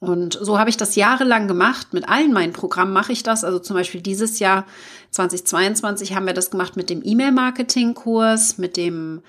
Und 0.00 0.38
so 0.40 0.58
habe 0.58 0.70
ich 0.70 0.76
das 0.76 0.94
jahrelang 0.94 1.48
gemacht. 1.48 1.92
Mit 1.92 2.08
allen 2.08 2.32
meinen 2.32 2.52
Programmen 2.52 2.92
mache 2.92 3.12
ich 3.12 3.24
das. 3.24 3.42
Also 3.42 3.58
zum 3.58 3.74
Beispiel 3.74 4.00
dieses 4.00 4.38
Jahr 4.38 4.64
2022 5.10 6.14
haben 6.14 6.26
wir 6.26 6.34
das 6.34 6.50
gemacht 6.50 6.76
mit 6.76 6.88
dem 6.88 7.02
E-Mail-Marketing-Kurs, 7.04 8.58
mit 8.58 8.76
dem 8.76 9.22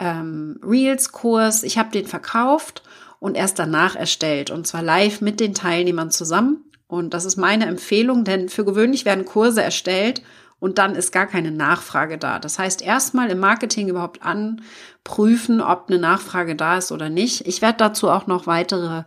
ähm, 0.00 0.58
Reels-Kurs. 0.64 1.62
Ich 1.62 1.78
habe 1.78 1.90
den 1.90 2.06
verkauft 2.06 2.82
und 3.20 3.36
erst 3.36 3.58
danach 3.58 3.94
erstellt. 3.94 4.50
Und 4.50 4.66
zwar 4.66 4.82
live 4.82 5.20
mit 5.20 5.38
den 5.38 5.54
Teilnehmern 5.54 6.10
zusammen. 6.10 6.64
Und 6.88 7.14
das 7.14 7.24
ist 7.24 7.36
meine 7.36 7.66
Empfehlung, 7.66 8.24
denn 8.24 8.48
für 8.48 8.64
gewöhnlich 8.64 9.04
werden 9.04 9.24
Kurse 9.24 9.62
erstellt 9.62 10.22
und 10.58 10.78
dann 10.78 10.94
ist 10.94 11.12
gar 11.12 11.26
keine 11.26 11.50
Nachfrage 11.50 12.16
da. 12.16 12.38
Das 12.38 12.58
heißt, 12.58 12.80
erstmal 12.82 13.30
im 13.30 13.38
Marketing 13.38 13.88
überhaupt 13.88 14.20
anprüfen, 14.22 15.60
ob 15.60 15.86
eine 15.88 15.98
Nachfrage 15.98 16.56
da 16.56 16.78
ist 16.78 16.92
oder 16.92 17.08
nicht. 17.08 17.46
Ich 17.46 17.60
werde 17.60 17.78
dazu 17.78 18.08
auch 18.08 18.26
noch 18.26 18.46
weitere 18.46 19.04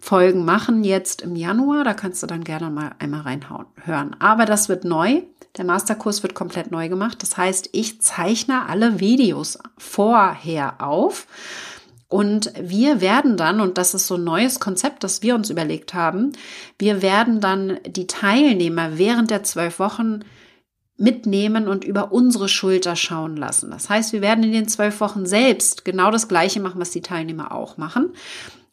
Folgen 0.00 0.44
machen 0.44 0.84
jetzt 0.84 1.22
im 1.22 1.36
Januar. 1.36 1.84
Da 1.84 1.94
kannst 1.94 2.22
du 2.22 2.26
dann 2.26 2.44
gerne 2.44 2.70
mal 2.70 2.92
einmal 2.98 3.22
reinhauen, 3.22 3.66
hören. 3.84 4.16
Aber 4.18 4.44
das 4.44 4.68
wird 4.68 4.84
neu. 4.84 5.22
Der 5.56 5.64
Masterkurs 5.64 6.22
wird 6.22 6.34
komplett 6.34 6.70
neu 6.70 6.88
gemacht. 6.88 7.22
Das 7.22 7.36
heißt, 7.36 7.70
ich 7.72 8.00
zeichne 8.00 8.66
alle 8.68 9.00
Videos 9.00 9.58
vorher 9.76 10.80
auf. 10.80 11.26
Und 12.08 12.52
wir 12.58 13.02
werden 13.02 13.36
dann, 13.36 13.60
und 13.60 13.76
das 13.76 13.92
ist 13.92 14.06
so 14.06 14.14
ein 14.14 14.24
neues 14.24 14.60
Konzept, 14.60 15.04
das 15.04 15.22
wir 15.22 15.34
uns 15.34 15.50
überlegt 15.50 15.92
haben, 15.92 16.32
wir 16.78 17.02
werden 17.02 17.40
dann 17.40 17.78
die 17.86 18.06
Teilnehmer 18.06 18.96
während 18.96 19.30
der 19.30 19.44
zwölf 19.44 19.78
Wochen 19.78 20.20
mitnehmen 20.96 21.68
und 21.68 21.84
über 21.84 22.10
unsere 22.10 22.48
Schulter 22.48 22.96
schauen 22.96 23.36
lassen. 23.36 23.70
Das 23.70 23.88
heißt, 23.88 24.12
wir 24.12 24.20
werden 24.20 24.42
in 24.42 24.52
den 24.52 24.68
zwölf 24.68 25.00
Wochen 25.00 25.26
selbst 25.26 25.84
genau 25.84 26.10
das 26.10 26.28
Gleiche 26.28 26.60
machen, 26.60 26.80
was 26.80 26.90
die 26.90 27.02
Teilnehmer 27.02 27.52
auch 27.52 27.76
machen. 27.76 28.14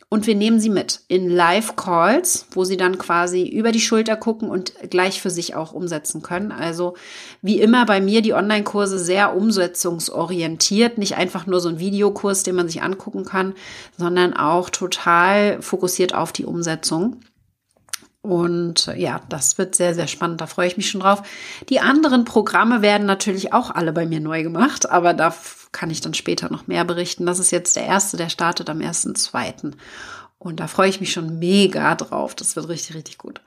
Und 0.08 0.28
wir 0.28 0.36
nehmen 0.36 0.60
sie 0.60 0.70
mit 0.70 1.02
in 1.08 1.30
Live-Calls, 1.30 2.46
wo 2.52 2.64
sie 2.64 2.78
dann 2.78 2.98
quasi 2.98 3.48
über 3.48 3.72
die 3.72 3.82
Schulter 3.82 4.16
gucken 4.16 4.50
und 4.50 4.74
gleich 4.90 5.20
für 5.20 5.32
sich 5.32 5.56
auch 5.56 5.74
umsetzen 5.74 6.22
können. 6.22 6.52
Also 6.52 6.96
wie 7.42 7.60
immer 7.60 7.86
bei 7.86 8.00
mir 8.00 8.22
die 8.22 8.34
Online-Kurse 8.34 9.00
sehr 9.00 9.36
umsetzungsorientiert, 9.36 11.00
nicht 11.00 11.18
einfach 11.18 11.48
nur 11.48 11.60
so 11.60 11.70
ein 11.70 11.80
Videokurs, 11.80 12.44
den 12.44 12.56
man 12.56 12.68
sich 12.68 12.84
angucken 12.84 13.26
kann, 13.26 13.56
sondern 13.98 14.34
auch 14.36 14.70
total 14.70 15.62
fokussiert 15.62 16.14
auf 16.14 16.32
die 16.32 16.46
Umsetzung. 16.46 17.18
Und 18.26 18.88
ja, 18.98 19.22
das 19.30 19.60
wird 19.60 19.76
sehr, 19.76 19.94
sehr 19.94 20.08
spannend. 20.08 20.42
Da 20.42 20.48
freue 20.48 20.66
ich 20.66 20.78
mich 20.78 20.90
schon 20.90 21.02
drauf. 21.02 21.22
Die 21.70 21.80
anderen 21.80 22.26
Programme 22.26 22.82
werden 22.82 23.06
natürlich 23.06 23.54
auch 23.54 23.70
alle 23.70 23.94
bei 23.94 24.08
mir 24.08 24.20
neu 24.20 24.42
gemacht, 24.42 24.90
aber 24.90 25.14
da 25.14 25.32
kann 25.72 25.92
ich 25.92 26.02
dann 26.02 26.16
später 26.16 26.50
noch 26.50 26.66
mehr 26.66 26.86
berichten. 26.86 27.28
Das 27.28 27.38
ist 27.38 27.52
jetzt 27.52 27.76
der 27.76 27.86
erste, 27.86 28.18
der 28.18 28.30
startet 28.30 28.68
am 28.68 28.80
1.2. 28.80 29.74
Und 30.40 30.60
da 30.60 30.68
freue 30.68 30.90
ich 30.90 31.00
mich 31.00 31.12
schon 31.12 31.38
mega 31.38 31.94
drauf. 31.94 32.34
Das 32.34 32.56
wird 32.56 32.68
richtig, 32.68 32.96
richtig 32.96 33.20
gut. 33.20 33.42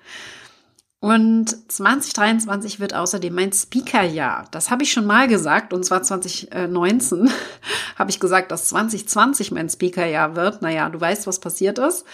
Und 1.00 1.70
2023 1.70 2.80
wird 2.80 2.92
außerdem 2.92 3.32
mein 3.32 3.52
Speaker-Jahr. 3.52 4.46
Das 4.50 4.68
habe 4.68 4.82
ich 4.82 4.90
schon 4.90 5.06
mal 5.06 5.28
gesagt, 5.28 5.72
und 5.72 5.84
zwar 5.84 6.02
2019 6.02 7.30
habe 7.96 8.10
ich 8.10 8.18
gesagt, 8.18 8.50
dass 8.50 8.68
2020 8.70 9.52
mein 9.52 9.68
Speaker-Jahr 9.68 10.34
wird. 10.34 10.60
Naja, 10.60 10.88
du 10.88 11.00
weißt, 11.00 11.28
was 11.28 11.38
passiert 11.38 11.78
ist. 11.78 12.04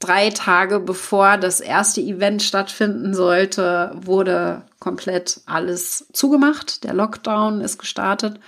Drei 0.00 0.30
Tage 0.30 0.80
bevor 0.80 1.36
das 1.36 1.60
erste 1.60 2.00
Event 2.00 2.42
stattfinden 2.42 3.14
sollte, 3.14 3.92
wurde 3.94 4.62
komplett 4.80 5.42
alles 5.46 6.06
zugemacht. 6.12 6.82
Der 6.82 6.94
Lockdown 6.94 7.60
ist 7.60 7.78
gestartet. 7.78 8.40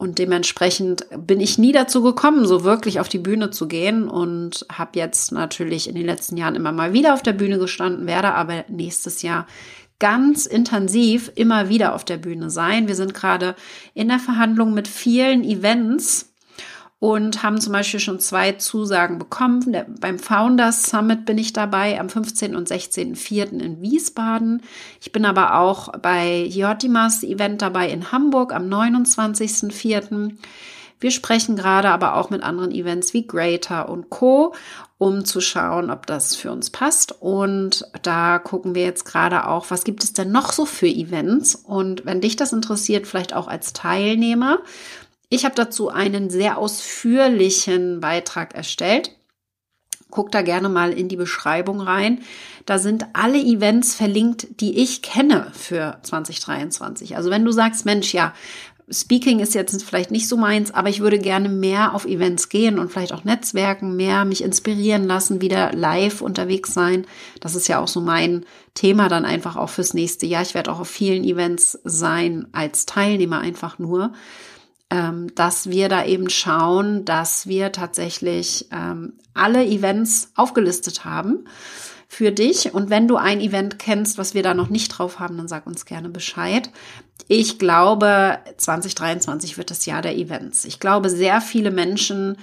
Und 0.00 0.18
dementsprechend 0.18 1.04
bin 1.14 1.40
ich 1.40 1.58
nie 1.58 1.72
dazu 1.72 2.00
gekommen, 2.02 2.46
so 2.46 2.64
wirklich 2.64 3.00
auf 3.00 3.08
die 3.10 3.18
Bühne 3.18 3.50
zu 3.50 3.68
gehen 3.68 4.08
und 4.08 4.64
habe 4.72 4.98
jetzt 4.98 5.30
natürlich 5.30 5.90
in 5.90 5.94
den 5.94 6.06
letzten 6.06 6.38
Jahren 6.38 6.54
immer 6.54 6.72
mal 6.72 6.94
wieder 6.94 7.12
auf 7.12 7.20
der 7.20 7.34
Bühne 7.34 7.58
gestanden, 7.58 8.06
werde 8.06 8.32
aber 8.32 8.64
nächstes 8.68 9.20
Jahr 9.20 9.46
ganz 9.98 10.46
intensiv 10.46 11.30
immer 11.34 11.68
wieder 11.68 11.94
auf 11.94 12.06
der 12.06 12.16
Bühne 12.16 12.48
sein. 12.48 12.88
Wir 12.88 12.94
sind 12.94 13.12
gerade 13.12 13.54
in 13.92 14.08
der 14.08 14.18
Verhandlung 14.18 14.72
mit 14.72 14.88
vielen 14.88 15.44
Events 15.44 16.29
und 17.00 17.42
haben 17.42 17.60
zum 17.60 17.72
Beispiel 17.72 17.98
schon 17.98 18.20
zwei 18.20 18.52
Zusagen 18.52 19.18
bekommen. 19.18 19.72
Der, 19.72 19.86
beim 20.00 20.18
Founders 20.18 20.84
Summit 20.84 21.24
bin 21.24 21.38
ich 21.38 21.54
dabei 21.54 21.98
am 21.98 22.10
15. 22.10 22.54
und 22.54 22.68
16.04. 22.68 23.58
in 23.58 23.80
Wiesbaden. 23.80 24.62
Ich 25.00 25.10
bin 25.10 25.24
aber 25.24 25.58
auch 25.58 25.88
bei 25.98 26.44
Jotimas 26.44 27.22
Event 27.22 27.62
dabei 27.62 27.88
in 27.88 28.12
Hamburg 28.12 28.52
am 28.52 28.68
29.04. 28.68 30.36
Wir 31.00 31.10
sprechen 31.10 31.56
gerade 31.56 31.88
aber 31.88 32.16
auch 32.16 32.28
mit 32.28 32.42
anderen 32.42 32.70
Events 32.70 33.14
wie 33.14 33.26
Greater 33.26 33.88
und 33.88 34.10
Co., 34.10 34.54
um 34.98 35.24
zu 35.24 35.40
schauen, 35.40 35.90
ob 35.90 36.04
das 36.04 36.36
für 36.36 36.52
uns 36.52 36.68
passt. 36.68 37.14
Und 37.22 37.86
da 38.02 38.38
gucken 38.38 38.74
wir 38.74 38.82
jetzt 38.82 39.06
gerade 39.06 39.46
auch, 39.46 39.70
was 39.70 39.84
gibt 39.84 40.04
es 40.04 40.12
denn 40.12 40.30
noch 40.30 40.52
so 40.52 40.66
für 40.66 40.86
Events? 40.88 41.54
Und 41.54 42.04
wenn 42.04 42.20
dich 42.20 42.36
das 42.36 42.52
interessiert, 42.52 43.06
vielleicht 43.06 43.32
auch 43.32 43.48
als 43.48 43.72
Teilnehmer, 43.72 44.58
ich 45.30 45.44
habe 45.44 45.54
dazu 45.54 45.88
einen 45.88 46.28
sehr 46.28 46.58
ausführlichen 46.58 48.00
Beitrag 48.00 48.54
erstellt. 48.54 49.12
Guck 50.10 50.32
da 50.32 50.42
gerne 50.42 50.68
mal 50.68 50.92
in 50.92 51.08
die 51.08 51.16
Beschreibung 51.16 51.80
rein. 51.80 52.22
Da 52.66 52.80
sind 52.80 53.06
alle 53.12 53.38
Events 53.38 53.94
verlinkt, 53.94 54.60
die 54.60 54.80
ich 54.80 55.02
kenne 55.02 55.46
für 55.52 55.98
2023. 56.02 57.16
Also 57.16 57.30
wenn 57.30 57.44
du 57.44 57.52
sagst, 57.52 57.86
Mensch, 57.86 58.12
ja, 58.12 58.34
Speaking 58.92 59.38
ist 59.38 59.54
jetzt 59.54 59.84
vielleicht 59.84 60.10
nicht 60.10 60.26
so 60.26 60.36
meins, 60.36 60.72
aber 60.74 60.88
ich 60.88 60.98
würde 60.98 61.20
gerne 61.20 61.48
mehr 61.48 61.94
auf 61.94 62.06
Events 62.06 62.48
gehen 62.48 62.80
und 62.80 62.90
vielleicht 62.90 63.12
auch 63.12 63.22
Netzwerken, 63.22 63.94
mehr 63.94 64.24
mich 64.24 64.42
inspirieren 64.42 65.04
lassen, 65.04 65.40
wieder 65.40 65.72
live 65.72 66.20
unterwegs 66.20 66.74
sein. 66.74 67.06
Das 67.38 67.54
ist 67.54 67.68
ja 67.68 67.78
auch 67.78 67.86
so 67.86 68.00
mein 68.00 68.44
Thema 68.74 69.08
dann 69.08 69.24
einfach 69.24 69.54
auch 69.54 69.68
fürs 69.68 69.94
nächste 69.94 70.26
Jahr. 70.26 70.42
Ich 70.42 70.54
werde 70.54 70.72
auch 70.72 70.80
auf 70.80 70.88
vielen 70.88 71.22
Events 71.22 71.78
sein 71.84 72.48
als 72.50 72.84
Teilnehmer 72.84 73.38
einfach 73.38 73.78
nur 73.78 74.12
dass 75.34 75.70
wir 75.70 75.88
da 75.88 76.04
eben 76.04 76.28
schauen, 76.28 77.04
dass 77.04 77.46
wir 77.46 77.72
tatsächlich 77.72 78.66
ähm, 78.72 79.14
alle 79.34 79.64
Events 79.64 80.32
aufgelistet 80.34 81.04
haben 81.04 81.44
für 82.08 82.32
dich. 82.32 82.74
Und 82.74 82.90
wenn 82.90 83.06
du 83.06 83.16
ein 83.16 83.40
Event 83.40 83.78
kennst, 83.78 84.18
was 84.18 84.34
wir 84.34 84.42
da 84.42 84.52
noch 84.52 84.68
nicht 84.68 84.88
drauf 84.88 85.20
haben, 85.20 85.36
dann 85.36 85.46
sag 85.46 85.66
uns 85.66 85.84
gerne 85.84 86.08
Bescheid. 86.08 86.70
Ich 87.28 87.60
glaube, 87.60 88.38
2023 88.56 89.56
wird 89.56 89.70
das 89.70 89.86
Jahr 89.86 90.02
der 90.02 90.16
Events. 90.16 90.64
Ich 90.64 90.80
glaube, 90.80 91.08
sehr 91.08 91.40
viele 91.40 91.70
Menschen 91.70 92.36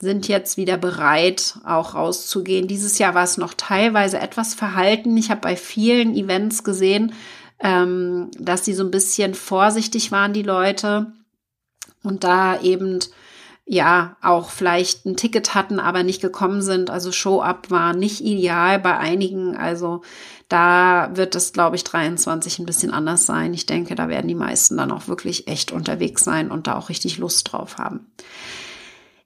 sind 0.00 0.26
jetzt 0.26 0.56
wieder 0.56 0.76
bereit, 0.76 1.58
auch 1.64 1.94
rauszugehen. 1.94 2.66
Dieses 2.66 2.98
Jahr 2.98 3.14
war 3.14 3.22
es 3.22 3.36
noch 3.36 3.54
teilweise 3.54 4.18
etwas 4.18 4.54
verhalten. 4.54 5.16
Ich 5.16 5.30
habe 5.30 5.40
bei 5.40 5.54
vielen 5.54 6.16
Events 6.16 6.64
gesehen, 6.64 7.12
ähm, 7.60 8.32
dass 8.36 8.64
sie 8.64 8.74
so 8.74 8.82
ein 8.82 8.90
bisschen 8.90 9.34
vorsichtig 9.34 10.10
waren, 10.10 10.32
die 10.32 10.42
Leute 10.42 11.12
und 12.04 12.24
da 12.24 12.60
eben 12.60 13.00
ja 13.66 14.16
auch 14.22 14.50
vielleicht 14.50 15.06
ein 15.06 15.16
Ticket 15.16 15.54
hatten, 15.54 15.80
aber 15.80 16.02
nicht 16.02 16.20
gekommen 16.20 16.62
sind. 16.62 16.90
Also 16.90 17.12
Show-up 17.12 17.70
war 17.70 17.94
nicht 17.94 18.20
ideal 18.20 18.78
bei 18.78 18.96
einigen. 18.98 19.56
Also 19.56 20.02
da 20.48 21.10
wird 21.14 21.34
es, 21.34 21.52
glaube 21.52 21.76
ich, 21.76 21.84
23 21.84 22.58
ein 22.58 22.66
bisschen 22.66 22.92
anders 22.92 23.24
sein. 23.24 23.54
Ich 23.54 23.66
denke, 23.66 23.94
da 23.94 24.08
werden 24.08 24.28
die 24.28 24.34
meisten 24.34 24.76
dann 24.76 24.92
auch 24.92 25.08
wirklich 25.08 25.48
echt 25.48 25.72
unterwegs 25.72 26.24
sein 26.24 26.50
und 26.50 26.66
da 26.66 26.76
auch 26.76 26.90
richtig 26.90 27.18
Lust 27.18 27.50
drauf 27.50 27.78
haben. 27.78 28.06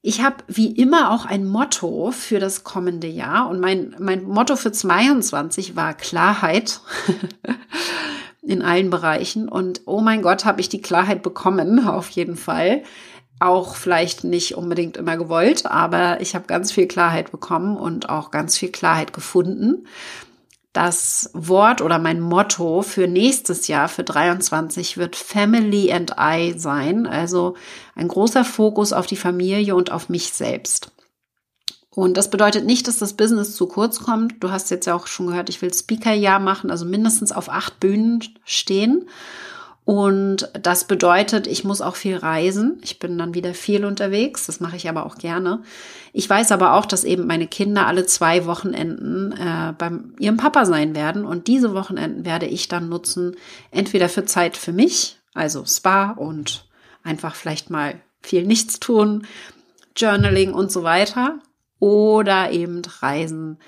Ich 0.01 0.23
habe 0.23 0.37
wie 0.47 0.71
immer 0.71 1.11
auch 1.11 1.27
ein 1.27 1.45
Motto 1.45 2.13
für 2.13 2.39
das 2.39 2.63
kommende 2.63 3.09
Jahr 3.09 3.49
und 3.49 3.59
mein, 3.59 3.97
mein 3.99 4.23
Motto 4.23 4.55
für 4.55 4.71
22 4.71 5.75
war 5.75 5.95
Klarheit. 5.95 6.81
in 8.43 8.63
allen 8.63 8.91
Bereichen. 8.91 9.49
Und 9.49 9.83
oh 9.87 10.01
mein 10.01 10.23
Gott, 10.23 10.45
habe 10.45 10.61
ich 10.61 10.69
die 10.69 10.83
Klarheit 10.83 11.23
bekommen, 11.23 11.87
auf 11.87 12.11
jeden 12.11 12.37
Fall. 12.37 12.83
Auch 13.41 13.77
vielleicht 13.77 14.25
nicht 14.25 14.57
unbedingt 14.57 14.97
immer 14.97 15.17
gewollt, 15.17 15.67
aber 15.67 16.21
ich 16.21 16.35
habe 16.35 16.47
ganz 16.47 16.73
viel 16.73 16.89
Klarheit 16.89 17.31
bekommen 17.31 17.77
und 17.77 18.09
auch 18.09 18.33
ganz 18.33 18.59
viel 18.59 18.71
Klarheit 18.71 19.13
gefunden. 19.13 19.87
Das 20.73 21.31
Wort 21.35 21.81
oder 21.81 21.99
mein 21.99 22.21
Motto 22.21 22.83
für 22.83 23.07
nächstes 23.07 23.69
Jahr, 23.69 23.89
für 23.89 24.05
23, 24.05 24.97
wird 24.97 25.17
Family 25.17 25.93
and 25.93 26.15
I 26.21 26.55
sein. 26.59 27.07
Also 27.07 27.55
ein 27.95 28.09
großer 28.09 28.45
Fokus 28.45 28.93
auf 28.93 29.07
die 29.07 29.17
Familie 29.17 29.75
und 29.75 29.91
auf 29.93 30.09
mich 30.09 30.33
selbst. 30.33 30.93
Und 31.99 32.17
das 32.17 32.31
bedeutet 32.31 32.65
nicht, 32.65 32.87
dass 32.87 32.99
das 32.99 33.15
Business 33.15 33.57
zu 33.57 33.67
kurz 33.67 33.99
kommt. 33.99 34.35
Du 34.39 34.53
hast 34.53 34.71
jetzt 34.71 34.87
ja 34.87 34.95
auch 34.95 35.09
schon 35.09 35.27
gehört, 35.27 35.49
ich 35.49 35.61
will 35.61 35.75
Speaker-Jahr 35.75 36.39
machen, 36.39 36.71
also 36.71 36.85
mindestens 36.85 37.33
auf 37.33 37.49
acht 37.49 37.81
Bühnen 37.81 38.23
stehen. 38.45 39.09
Und 39.85 40.49
das 40.63 40.85
bedeutet, 40.85 41.49
ich 41.49 41.65
muss 41.65 41.81
auch 41.81 41.97
viel 41.97 42.15
reisen. 42.15 42.79
Ich 42.85 43.01
bin 43.01 43.19
dann 43.19 43.35
wieder 43.35 43.53
viel 43.53 43.85
unterwegs. 43.85 44.47
Das 44.47 44.61
mache 44.61 44.77
ich 44.77 44.89
aber 44.89 45.07
auch 45.07 45.17
gerne. 45.19 45.65
Ich 46.13 46.31
weiß 46.31 46.53
aber 46.53 46.75
auch, 46.75 46.87
dass 46.87 47.03
eben 47.03 47.27
meine 47.27 47.49
Kinder 47.49 47.89
alle 47.89 48.07
zwei 48.07 48.47
Wochenenden 48.47 49.33
äh, 49.33 49.75
beim 49.77 50.15
ihrem 50.21 50.37
Papa 50.37 50.67
sein 50.67 50.95
werden. 50.95 51.25
Und 51.25 51.49
diese 51.49 51.75
Wochenenden 51.75 52.25
werde 52.25 52.47
ich 52.47 52.69
dann 52.69 52.89
nutzen, 52.89 53.35
entweder 53.73 54.09
für 54.09 54.25
Zeit 54.25 54.57
für 54.57 54.73
mich, 54.73 55.17
also 55.35 55.65
Spa 55.67 56.13
und 56.13 56.65
einfach 57.03 57.35
vielleicht 57.35 57.71
mal 57.71 57.97
viel 58.23 58.47
nichts 58.47 58.79
tun, 58.79 59.27
Journaling 59.97 60.55
und 60.55 60.71
so 60.71 60.85
weiter 60.85 61.41
oder 61.79 62.51
eben 62.51 62.83
Reisen 63.01 63.59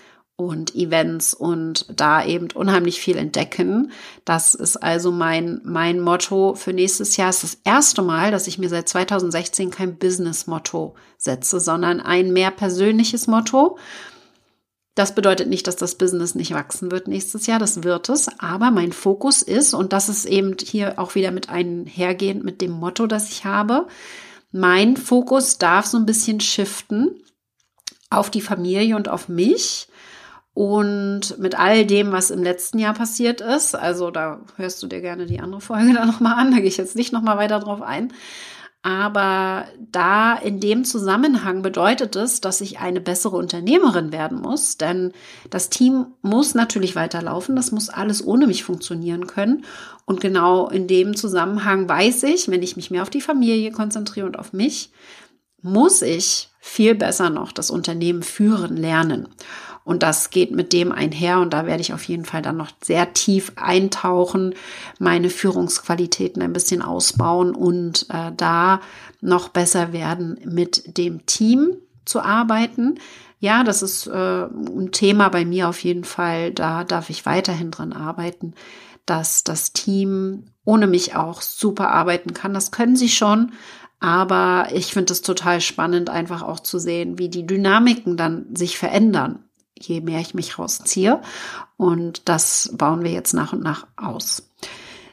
und 0.40 0.74
Events 0.74 1.34
und 1.34 1.86
da 1.94 2.24
eben 2.24 2.48
unheimlich 2.52 3.00
viel 3.00 3.16
entdecken. 3.18 3.92
Das 4.24 4.54
ist 4.54 4.78
also 4.78 5.12
mein, 5.12 5.60
mein 5.64 6.00
Motto 6.00 6.54
für 6.54 6.72
nächstes 6.72 7.16
Jahr. 7.18 7.28
Es 7.28 7.44
ist 7.44 7.54
das 7.54 7.72
erste 7.74 8.02
Mal, 8.02 8.30
dass 8.30 8.46
ich 8.46 8.58
mir 8.58 8.70
seit 8.70 8.88
2016 8.88 9.70
kein 9.70 9.98
Business-Motto 9.98 10.94
setze, 11.18 11.60
sondern 11.60 12.00
ein 12.00 12.32
mehr 12.32 12.50
persönliches 12.50 13.26
Motto. 13.26 13.76
Das 14.94 15.14
bedeutet 15.14 15.48
nicht, 15.48 15.66
dass 15.66 15.76
das 15.76 15.96
Business 15.96 16.34
nicht 16.34 16.52
wachsen 16.52 16.90
wird 16.90 17.06
nächstes 17.06 17.46
Jahr, 17.46 17.58
das 17.58 17.84
wird 17.84 18.08
es, 18.08 18.28
aber 18.38 18.70
mein 18.70 18.92
Fokus 18.92 19.40
ist, 19.40 19.72
und 19.72 19.92
das 19.92 20.08
ist 20.08 20.24
eben 20.24 20.56
hier 20.60 20.98
auch 20.98 21.14
wieder 21.14 21.30
mit 21.30 21.48
einhergehend 21.48 22.44
mit 22.44 22.60
dem 22.60 22.72
Motto, 22.72 23.06
das 23.06 23.30
ich 23.30 23.44
habe, 23.44 23.86
mein 24.52 24.96
Fokus 24.96 25.58
darf 25.58 25.86
so 25.86 25.96
ein 25.96 26.06
bisschen 26.06 26.40
shiften 26.40 27.22
auf 28.10 28.30
die 28.30 28.40
Familie 28.40 28.96
und 28.96 29.08
auf 29.08 29.28
mich 29.28 29.88
und 30.52 31.38
mit 31.38 31.58
all 31.58 31.86
dem, 31.86 32.12
was 32.12 32.30
im 32.30 32.42
letzten 32.42 32.78
Jahr 32.78 32.92
passiert 32.92 33.40
ist, 33.40 33.74
also 33.74 34.10
da 34.10 34.40
hörst 34.56 34.82
du 34.82 34.88
dir 34.88 35.00
gerne 35.00 35.26
die 35.26 35.40
andere 35.40 35.60
Folge 35.60 35.92
dann 35.94 36.08
nochmal 36.08 36.34
an, 36.34 36.50
da 36.50 36.58
gehe 36.58 36.66
ich 36.66 36.76
jetzt 36.76 36.96
nicht 36.96 37.12
nochmal 37.12 37.38
weiter 37.38 37.60
drauf 37.60 37.82
ein. 37.82 38.12
Aber 38.82 39.66
da 39.78 40.34
in 40.34 40.58
dem 40.58 40.86
Zusammenhang 40.86 41.60
bedeutet 41.60 42.16
es, 42.16 42.40
dass 42.40 42.62
ich 42.62 42.78
eine 42.78 43.02
bessere 43.02 43.36
Unternehmerin 43.36 44.10
werden 44.10 44.40
muss, 44.40 44.78
denn 44.78 45.12
das 45.50 45.68
Team 45.68 46.06
muss 46.22 46.54
natürlich 46.54 46.96
weiterlaufen, 46.96 47.56
das 47.56 47.72
muss 47.72 47.90
alles 47.90 48.26
ohne 48.26 48.46
mich 48.46 48.64
funktionieren 48.64 49.26
können. 49.26 49.66
Und 50.06 50.22
genau 50.22 50.66
in 50.68 50.86
dem 50.86 51.14
Zusammenhang 51.14 51.90
weiß 51.90 52.22
ich, 52.22 52.48
wenn 52.48 52.62
ich 52.62 52.76
mich 52.76 52.90
mehr 52.90 53.02
auf 53.02 53.10
die 53.10 53.20
Familie 53.20 53.70
konzentriere 53.70 54.24
und 54.24 54.38
auf 54.38 54.54
mich, 54.54 54.90
muss 55.62 56.02
ich 56.02 56.48
viel 56.60 56.94
besser 56.94 57.30
noch 57.30 57.52
das 57.52 57.70
Unternehmen 57.70 58.22
führen 58.22 58.76
lernen. 58.76 59.28
Und 59.82 60.02
das 60.02 60.30
geht 60.30 60.52
mit 60.52 60.72
dem 60.72 60.92
einher 60.92 61.40
und 61.40 61.52
da 61.52 61.66
werde 61.66 61.80
ich 61.80 61.94
auf 61.94 62.04
jeden 62.04 62.24
Fall 62.24 62.42
dann 62.42 62.58
noch 62.58 62.70
sehr 62.82 63.12
tief 63.14 63.52
eintauchen, 63.56 64.54
meine 64.98 65.30
Führungsqualitäten 65.30 66.42
ein 66.42 66.52
bisschen 66.52 66.82
ausbauen 66.82 67.54
und 67.54 68.06
äh, 68.10 68.30
da 68.36 68.80
noch 69.20 69.48
besser 69.48 69.92
werden, 69.92 70.38
mit 70.44 70.98
dem 70.98 71.24
Team 71.26 71.76
zu 72.04 72.20
arbeiten. 72.20 73.00
Ja, 73.38 73.64
das 73.64 73.82
ist 73.82 74.06
äh, 74.06 74.44
ein 74.44 74.92
Thema 74.92 75.30
bei 75.30 75.46
mir 75.46 75.68
auf 75.68 75.82
jeden 75.82 76.04
Fall. 76.04 76.52
Da 76.52 76.84
darf 76.84 77.08
ich 77.08 77.24
weiterhin 77.24 77.70
dran 77.70 77.94
arbeiten, 77.94 78.54
dass 79.06 79.44
das 79.44 79.72
Team 79.72 80.44
ohne 80.64 80.86
mich 80.86 81.16
auch 81.16 81.40
super 81.40 81.90
arbeiten 81.90 82.34
kann. 82.34 82.52
Das 82.52 82.70
können 82.70 82.96
sie 82.96 83.08
schon, 83.08 83.52
aber 84.00 84.68
ich 84.72 84.92
finde 84.92 85.12
es 85.12 85.22
total 85.22 85.60
spannend, 85.60 86.10
einfach 86.10 86.42
auch 86.42 86.60
zu 86.60 86.78
sehen, 86.78 87.18
wie 87.18 87.28
die 87.28 87.46
Dynamiken 87.46 88.16
dann 88.16 88.46
sich 88.54 88.78
verändern 88.78 89.44
je 89.86 90.00
mehr 90.00 90.20
ich 90.20 90.34
mich 90.34 90.58
rausziehe. 90.58 91.20
Und 91.76 92.28
das 92.28 92.70
bauen 92.74 93.02
wir 93.02 93.10
jetzt 93.10 93.32
nach 93.32 93.52
und 93.52 93.62
nach 93.62 93.86
aus. 93.96 94.48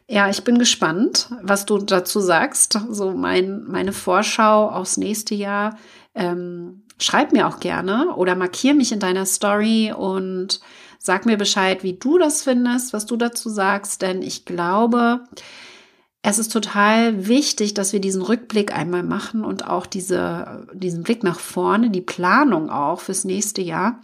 Ja, 0.10 0.30
ich 0.30 0.44
bin 0.44 0.58
gespannt, 0.58 1.30
was 1.42 1.66
du 1.66 1.80
dazu 1.80 2.20
sagst. 2.20 2.80
So 2.90 3.12
mein, 3.12 3.64
meine 3.66 3.94
Vorschau 3.94 4.70
aufs 4.70 4.98
nächste 4.98 5.36
Jahr. 5.36 5.78
Ähm, 6.16 6.84
schreib 7.00 7.32
mir 7.32 7.48
auch 7.48 7.60
gerne 7.60 8.16
oder 8.16 8.36
markier 8.36 8.74
mich 8.74 8.92
in 8.92 9.00
deiner 9.00 9.26
Story 9.26 9.94
und 9.96 10.62
sag 10.98 11.26
mir 11.26 11.38
Bescheid, 11.38 11.84
wie 11.84 11.94
du 11.94 12.18
das 12.18 12.42
findest, 12.42 12.94
was 12.94 13.06
du 13.06 13.18
dazu 13.18 13.50
sagst, 13.50 14.02
denn 14.02 14.22
ich 14.22 14.46
glaube, 14.46 15.22
es 16.30 16.40
ist 16.40 16.52
total 16.52 17.28
wichtig, 17.30 17.74
dass 17.74 17.94
wir 17.94 18.02
diesen 18.02 18.22
Rückblick 18.22 18.76
einmal 18.76 19.02
machen 19.02 19.46
und 19.46 19.66
auch 19.66 19.86
diese, 19.86 20.68
diesen 20.74 21.04
Blick 21.04 21.24
nach 21.24 21.40
vorne, 21.40 21.90
die 21.90 22.02
Planung 22.02 22.70
auch 22.70 23.00
fürs 23.00 23.24
nächste 23.24 23.62
Jahr. 23.62 24.02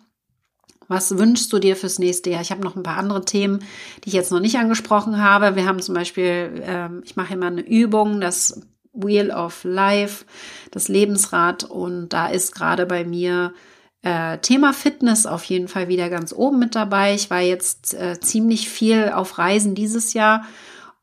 Was 0.88 1.18
wünschst 1.18 1.52
du 1.52 1.60
dir 1.60 1.76
fürs 1.76 2.00
nächste 2.00 2.30
Jahr? 2.30 2.42
Ich 2.42 2.52
habe 2.52 2.64
noch 2.64 2.78
ein 2.78 2.84
paar 2.84 2.96
andere 2.96 3.26
Themen, 3.26 3.60
die 4.04 4.08
ich 4.08 4.14
jetzt 4.14 4.32
noch 4.32 4.40
nicht 4.40 4.58
angesprochen 4.58 5.22
habe. 5.22 5.58
Wir 5.58 5.66
haben 5.66 5.82
zum 5.82 5.96
Beispiel, 5.96 6.64
ähm, 6.66 7.02
ich 7.04 7.18
mache 7.18 7.34
immer 7.34 7.48
eine 7.48 7.62
Übung, 7.62 8.22
das 8.22 8.62
Wheel 8.94 9.30
of 9.30 9.66
Life, 9.66 10.24
das 10.72 10.88
Lebensrad. 10.88 11.66
Und 11.66 12.14
da 12.14 12.28
ist 12.28 12.56
gerade 12.56 12.86
bei 12.86 13.04
mir 13.04 13.54
äh, 14.02 14.38
Thema 14.38 14.72
Fitness 14.72 15.26
auf 15.26 15.44
jeden 15.44 15.68
Fall 15.68 15.90
wieder 15.90 16.10
ganz 16.10 16.32
oben 16.32 16.58
mit 16.58 16.74
dabei. 16.74 17.16
Ich 17.16 17.30
war 17.30 17.42
jetzt 17.42 17.94
äh, 17.96 18.18
ziemlich 18.22 18.70
viel 18.70 19.12
auf 19.14 19.38
Reisen 19.38 19.76
dieses 19.76 20.14
Jahr 20.14 20.46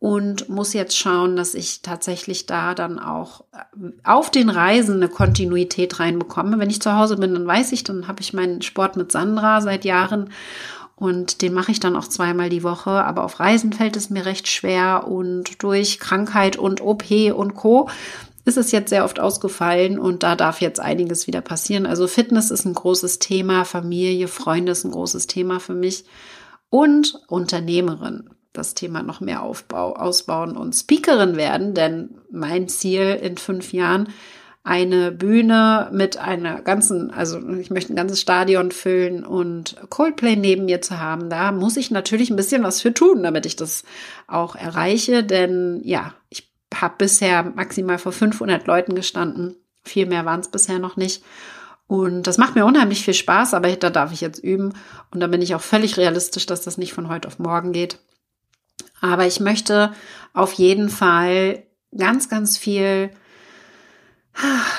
und 0.01 0.49
muss 0.49 0.73
jetzt 0.73 0.97
schauen, 0.97 1.37
dass 1.37 1.55
ich 1.55 1.83
tatsächlich 1.83 2.47
da 2.47 2.75
dann 2.75 2.99
auch 2.99 3.43
äh, 3.53 3.91
auf 4.03 4.31
den 4.31 4.49
Reisen 4.49 4.97
eine 4.97 5.09
Kontinuität 5.09 6.01
reinbekomme. 6.01 6.59
Wenn 6.59 6.71
ich 6.71 6.81
zu 6.81 6.97
Hause 6.97 7.19
bin, 7.19 7.35
dann 7.35 7.47
weiß 7.47 7.71
ich, 7.73 7.85
dann 7.85 8.09
habe 8.09 8.23
ich 8.23 8.33
meinen 8.33 8.63
Sport 8.63 8.97
mit 8.97 9.13
Sandra 9.13 9.61
seit 9.61 9.85
Jahren 9.85 10.31
und 10.97 11.43
den 11.43 11.53
mache 11.53 11.71
ich 11.71 11.81
dann 11.81 11.97
auch 11.97 12.09
zweimal 12.09 12.49
die 12.49 12.63
Woche. 12.63 12.91
Aber 12.91 13.25
auf 13.25 13.41
Reisen 13.41 13.75
fällt 13.75 13.95
es 13.95 14.09
mir 14.09 14.25
recht 14.25 14.49
schwer 14.49 15.07
und 15.07 15.63
durch 15.63 16.01
Krankheit 16.01 16.57
und 16.57 16.81
OP 16.81 17.11
und 17.35 17.55
Co 17.55 17.91
ist 18.47 18.57
es 18.57 18.73
jetzt 18.73 18.89
sehr 18.89 19.05
oft 19.05 19.21
ausgefallen 19.21 19.99
und 19.99 20.23
da 20.23 20.35
darf 20.35 20.63
jetzt 20.63 20.81
einiges 20.81 21.27
wieder 21.27 21.43
passieren. 21.43 21.85
Also 21.85 22.07
Fitness 22.07 22.51
ist 22.51 22.65
ein 22.65 22.73
großes 22.73 23.19
Thema, 23.19 23.67
Familie, 23.67 24.29
Freunde 24.29 24.73
ist 24.73 24.85
ein 24.85 24.93
großes 24.93 25.27
Thema 25.27 25.61
für 25.61 25.75
mich 25.75 26.07
und 26.71 27.21
Unternehmerin 27.29 28.31
das 28.53 28.75
Thema 28.75 29.03
noch 29.03 29.21
mehr 29.21 29.43
aufbau, 29.43 29.95
ausbauen 29.95 30.57
und 30.57 30.75
Speakerin 30.75 31.37
werden, 31.37 31.75
denn 31.75 32.19
mein 32.31 32.69
Ziel 32.69 33.19
in 33.23 33.37
fünf 33.37 33.73
Jahren 33.73 34.09
eine 34.63 35.11
Bühne 35.11 35.89
mit 35.93 36.19
einer 36.19 36.61
ganzen, 36.61 37.11
also 37.11 37.41
ich 37.57 37.71
möchte 37.71 37.93
ein 37.93 37.97
ganzes 37.97 38.21
Stadion 38.21 38.73
füllen 38.73 39.25
und 39.25 39.77
Coldplay 39.89 40.37
neben 40.37 40.67
mir 40.67 40.83
zu 40.83 41.01
haben. 41.01 41.31
Da 41.31 41.51
muss 41.51 41.77
ich 41.77 41.91
natürlich 41.91 42.31
ein 42.31 42.37
bisschen 42.37 42.63
was 42.63 42.83
für 42.83 42.93
tun, 42.93 43.23
damit 43.23 43.47
ich 43.47 43.57
das 43.57 43.85
auch 44.27 44.57
erreiche, 44.57 45.25
denn 45.25 45.81
ja, 45.85 46.15
ich 46.29 46.53
habe 46.75 46.95
bisher 46.99 47.43
maximal 47.43 47.99
vor 47.99 48.13
500 48.13 48.67
Leuten 48.67 48.95
gestanden. 48.95 49.57
Viel 49.83 50.07
mehr 50.07 50.27
waren 50.27 50.41
es 50.41 50.49
bisher 50.49 50.79
noch 50.79 50.97
nicht. 50.97 51.25
Und 51.87 52.29
das 52.29 52.39
macht 52.39 52.55
mir 52.55 52.67
unheimlich 52.67 53.03
viel 53.03 53.15
Spaß, 53.15 53.55
aber 53.55 53.75
da 53.75 53.91
darf 53.91 54.13
ich 54.13 54.21
jetzt 54.21 54.39
üben. 54.39 54.75
Und 55.11 55.21
da 55.21 55.27
bin 55.27 55.43
ich 55.43 55.55
auch 55.55 55.61
völlig 55.61 55.97
realistisch, 55.97 56.47
dass 56.47 56.61
das 56.61 56.79
nicht 56.79 56.93
von 56.93 57.09
heute 57.09 57.27
auf 57.27 57.41
morgen 57.41 57.73
geht. 57.73 57.99
Aber 59.01 59.27
ich 59.27 59.41
möchte 59.41 59.93
auf 60.33 60.53
jeden 60.53 60.89
Fall 60.89 61.63
ganz, 61.97 62.29
ganz 62.29 62.57
viel, 62.57 63.11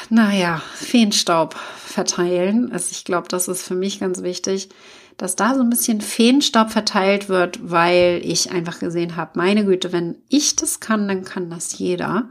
naja, 0.09 0.61
Feenstaub 0.75 1.55
verteilen. 1.55 2.71
Also 2.71 2.89
ich 2.91 3.05
glaube, 3.05 3.27
das 3.27 3.47
ist 3.47 3.63
für 3.63 3.75
mich 3.75 3.99
ganz 3.99 4.23
wichtig, 4.23 4.69
dass 5.17 5.35
da 5.35 5.53
so 5.53 5.61
ein 5.61 5.69
bisschen 5.69 6.01
Feenstaub 6.01 6.71
verteilt 6.71 7.29
wird, 7.29 7.59
weil 7.61 8.21
ich 8.23 8.51
einfach 8.51 8.79
gesehen 8.79 9.15
habe, 9.15 9.31
meine 9.35 9.65
Güte, 9.65 9.91
wenn 9.91 10.17
ich 10.29 10.55
das 10.55 10.79
kann, 10.79 11.07
dann 11.07 11.23
kann 11.23 11.49
das 11.49 11.77
jeder. 11.77 12.29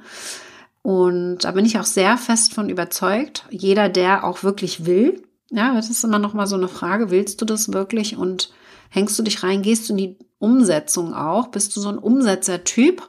Und 0.83 1.45
da 1.45 1.51
bin 1.53 1.67
ich 1.67 1.79
auch 1.79 1.85
sehr 1.85 2.17
fest 2.17 2.55
von 2.55 2.71
überzeugt. 2.71 3.45
Jeder, 3.51 3.89
der 3.89 4.25
auch 4.25 4.43
wirklich 4.43 4.87
will, 4.87 5.23
ja, 5.51 5.75
das 5.75 5.91
ist 5.91 6.05
immer 6.05 6.19
noch 6.19 6.33
mal 6.33 6.47
so 6.47 6.57
eine 6.57 6.69
Frage, 6.69 7.11
willst 7.11 7.41
du 7.41 7.45
das 7.45 7.73
wirklich 7.73 8.17
und 8.17 8.53
hängst 8.91 9.19
du 9.19 9.23
dich 9.23 9.43
rein, 9.43 9.63
gehst 9.63 9.89
du 9.89 9.95
in 9.95 9.99
die 9.99 10.19
Umsetzung 10.39 11.15
auch? 11.15 11.49
Bist 11.49 11.75
du 11.75 11.81
so 11.81 11.89
ein 11.89 11.99
Umsetzertyp? 11.99 13.03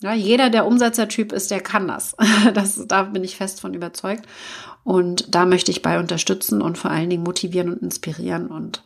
Ja, 0.00 0.12
jeder, 0.12 0.50
der 0.50 0.66
Umsetzertyp 0.66 1.32
ist, 1.32 1.50
der 1.50 1.60
kann 1.60 1.88
das. 1.88 2.14
das. 2.54 2.86
Da 2.86 3.04
bin 3.04 3.24
ich 3.24 3.36
fest 3.36 3.60
von 3.60 3.74
überzeugt. 3.74 4.26
Und 4.84 5.34
da 5.34 5.46
möchte 5.46 5.70
ich 5.70 5.82
bei 5.82 5.98
unterstützen 5.98 6.62
und 6.62 6.78
vor 6.78 6.90
allen 6.90 7.10
Dingen 7.10 7.24
motivieren 7.24 7.72
und 7.72 7.82
inspirieren. 7.82 8.48
Und 8.48 8.84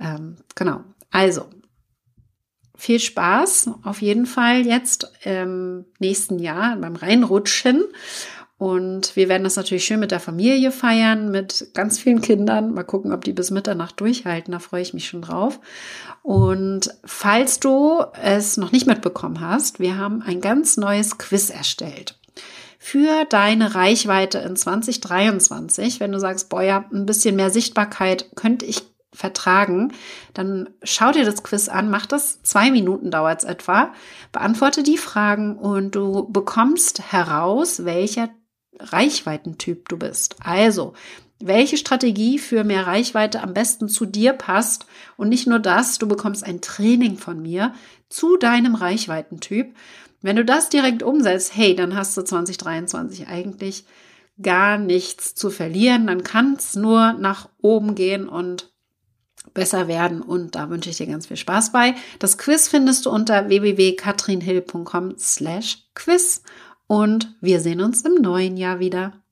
ähm, 0.00 0.36
genau. 0.54 0.80
Also, 1.10 1.46
viel 2.76 3.00
Spaß 3.00 3.70
auf 3.82 4.02
jeden 4.02 4.26
Fall 4.26 4.66
jetzt 4.66 5.10
im 5.22 5.84
nächsten 5.98 6.38
Jahr 6.38 6.76
beim 6.76 6.96
Reinrutschen. 6.96 7.84
Und 8.58 9.14
wir 9.14 9.28
werden 9.28 9.44
das 9.44 9.54
natürlich 9.54 9.84
schön 9.84 10.00
mit 10.00 10.10
der 10.10 10.18
Familie 10.18 10.72
feiern, 10.72 11.30
mit 11.30 11.70
ganz 11.74 12.00
vielen 12.00 12.20
Kindern. 12.20 12.74
Mal 12.74 12.82
gucken, 12.82 13.12
ob 13.12 13.22
die 13.22 13.32
bis 13.32 13.52
Mitternacht 13.52 14.00
durchhalten. 14.00 14.50
Da 14.50 14.58
freue 14.58 14.82
ich 14.82 14.92
mich 14.92 15.06
schon 15.06 15.22
drauf. 15.22 15.60
Und 16.22 16.92
falls 17.04 17.60
du 17.60 18.02
es 18.20 18.56
noch 18.56 18.72
nicht 18.72 18.88
mitbekommen 18.88 19.40
hast, 19.40 19.78
wir 19.78 19.96
haben 19.96 20.22
ein 20.22 20.40
ganz 20.40 20.76
neues 20.76 21.18
Quiz 21.18 21.50
erstellt. 21.50 22.18
Für 22.80 23.24
deine 23.28 23.76
Reichweite 23.76 24.38
in 24.38 24.56
2023, 24.56 26.00
wenn 26.00 26.12
du 26.12 26.18
sagst, 26.18 26.48
boah, 26.48 26.62
ja, 26.62 26.84
ein 26.92 27.06
bisschen 27.06 27.36
mehr 27.36 27.50
Sichtbarkeit 27.50 28.30
könnte 28.34 28.66
ich 28.66 28.82
vertragen, 29.12 29.92
dann 30.34 30.68
schau 30.82 31.12
dir 31.12 31.24
das 31.24 31.42
Quiz 31.42 31.68
an, 31.68 31.90
mach 31.90 32.06
das, 32.06 32.42
zwei 32.42 32.70
Minuten 32.70 33.10
dauert 33.10 33.40
es 33.40 33.44
etwa, 33.48 33.92
beantworte 34.32 34.82
die 34.82 34.98
Fragen 34.98 35.56
und 35.56 35.94
du 35.94 36.28
bekommst 36.30 37.12
heraus, 37.12 37.84
welcher 37.84 38.28
Reichweitentyp 38.78 39.88
du 39.88 39.98
bist. 39.98 40.36
Also, 40.40 40.94
welche 41.40 41.76
Strategie 41.76 42.38
für 42.38 42.64
mehr 42.64 42.86
Reichweite 42.86 43.42
am 43.42 43.54
besten 43.54 43.88
zu 43.88 44.06
dir 44.06 44.32
passt 44.32 44.86
und 45.16 45.28
nicht 45.28 45.46
nur 45.46 45.60
das, 45.60 45.98
du 45.98 46.08
bekommst 46.08 46.44
ein 46.44 46.60
Training 46.60 47.16
von 47.16 47.40
mir 47.40 47.74
zu 48.08 48.36
deinem 48.36 48.74
Reichweitentyp. 48.74 49.74
Wenn 50.20 50.36
du 50.36 50.44
das 50.44 50.68
direkt 50.68 51.02
umsetzt, 51.02 51.54
hey, 51.54 51.76
dann 51.76 51.94
hast 51.94 52.16
du 52.16 52.22
2023 52.22 53.28
eigentlich 53.28 53.84
gar 54.40 54.78
nichts 54.78 55.34
zu 55.34 55.50
verlieren, 55.50 56.06
dann 56.06 56.24
kann 56.24 56.54
es 56.54 56.74
nur 56.74 57.12
nach 57.12 57.48
oben 57.60 57.94
gehen 57.94 58.28
und 58.28 58.72
besser 59.54 59.88
werden 59.88 60.20
und 60.22 60.54
da 60.54 60.70
wünsche 60.70 60.90
ich 60.90 60.96
dir 60.96 61.06
ganz 61.06 61.26
viel 61.26 61.36
Spaß 61.36 61.72
bei. 61.72 61.94
Das 62.18 62.38
Quiz 62.38 62.68
findest 62.68 63.06
du 63.06 63.10
unter 63.10 63.48
www.katrinhill.com 63.48 65.14
slash 65.18 65.88
quiz 65.94 66.42
und 66.88 67.36
wir 67.40 67.60
sehen 67.60 67.80
uns 67.80 68.02
im 68.02 68.16
neuen 68.20 68.56
Jahr 68.56 68.80
wieder. 68.80 69.22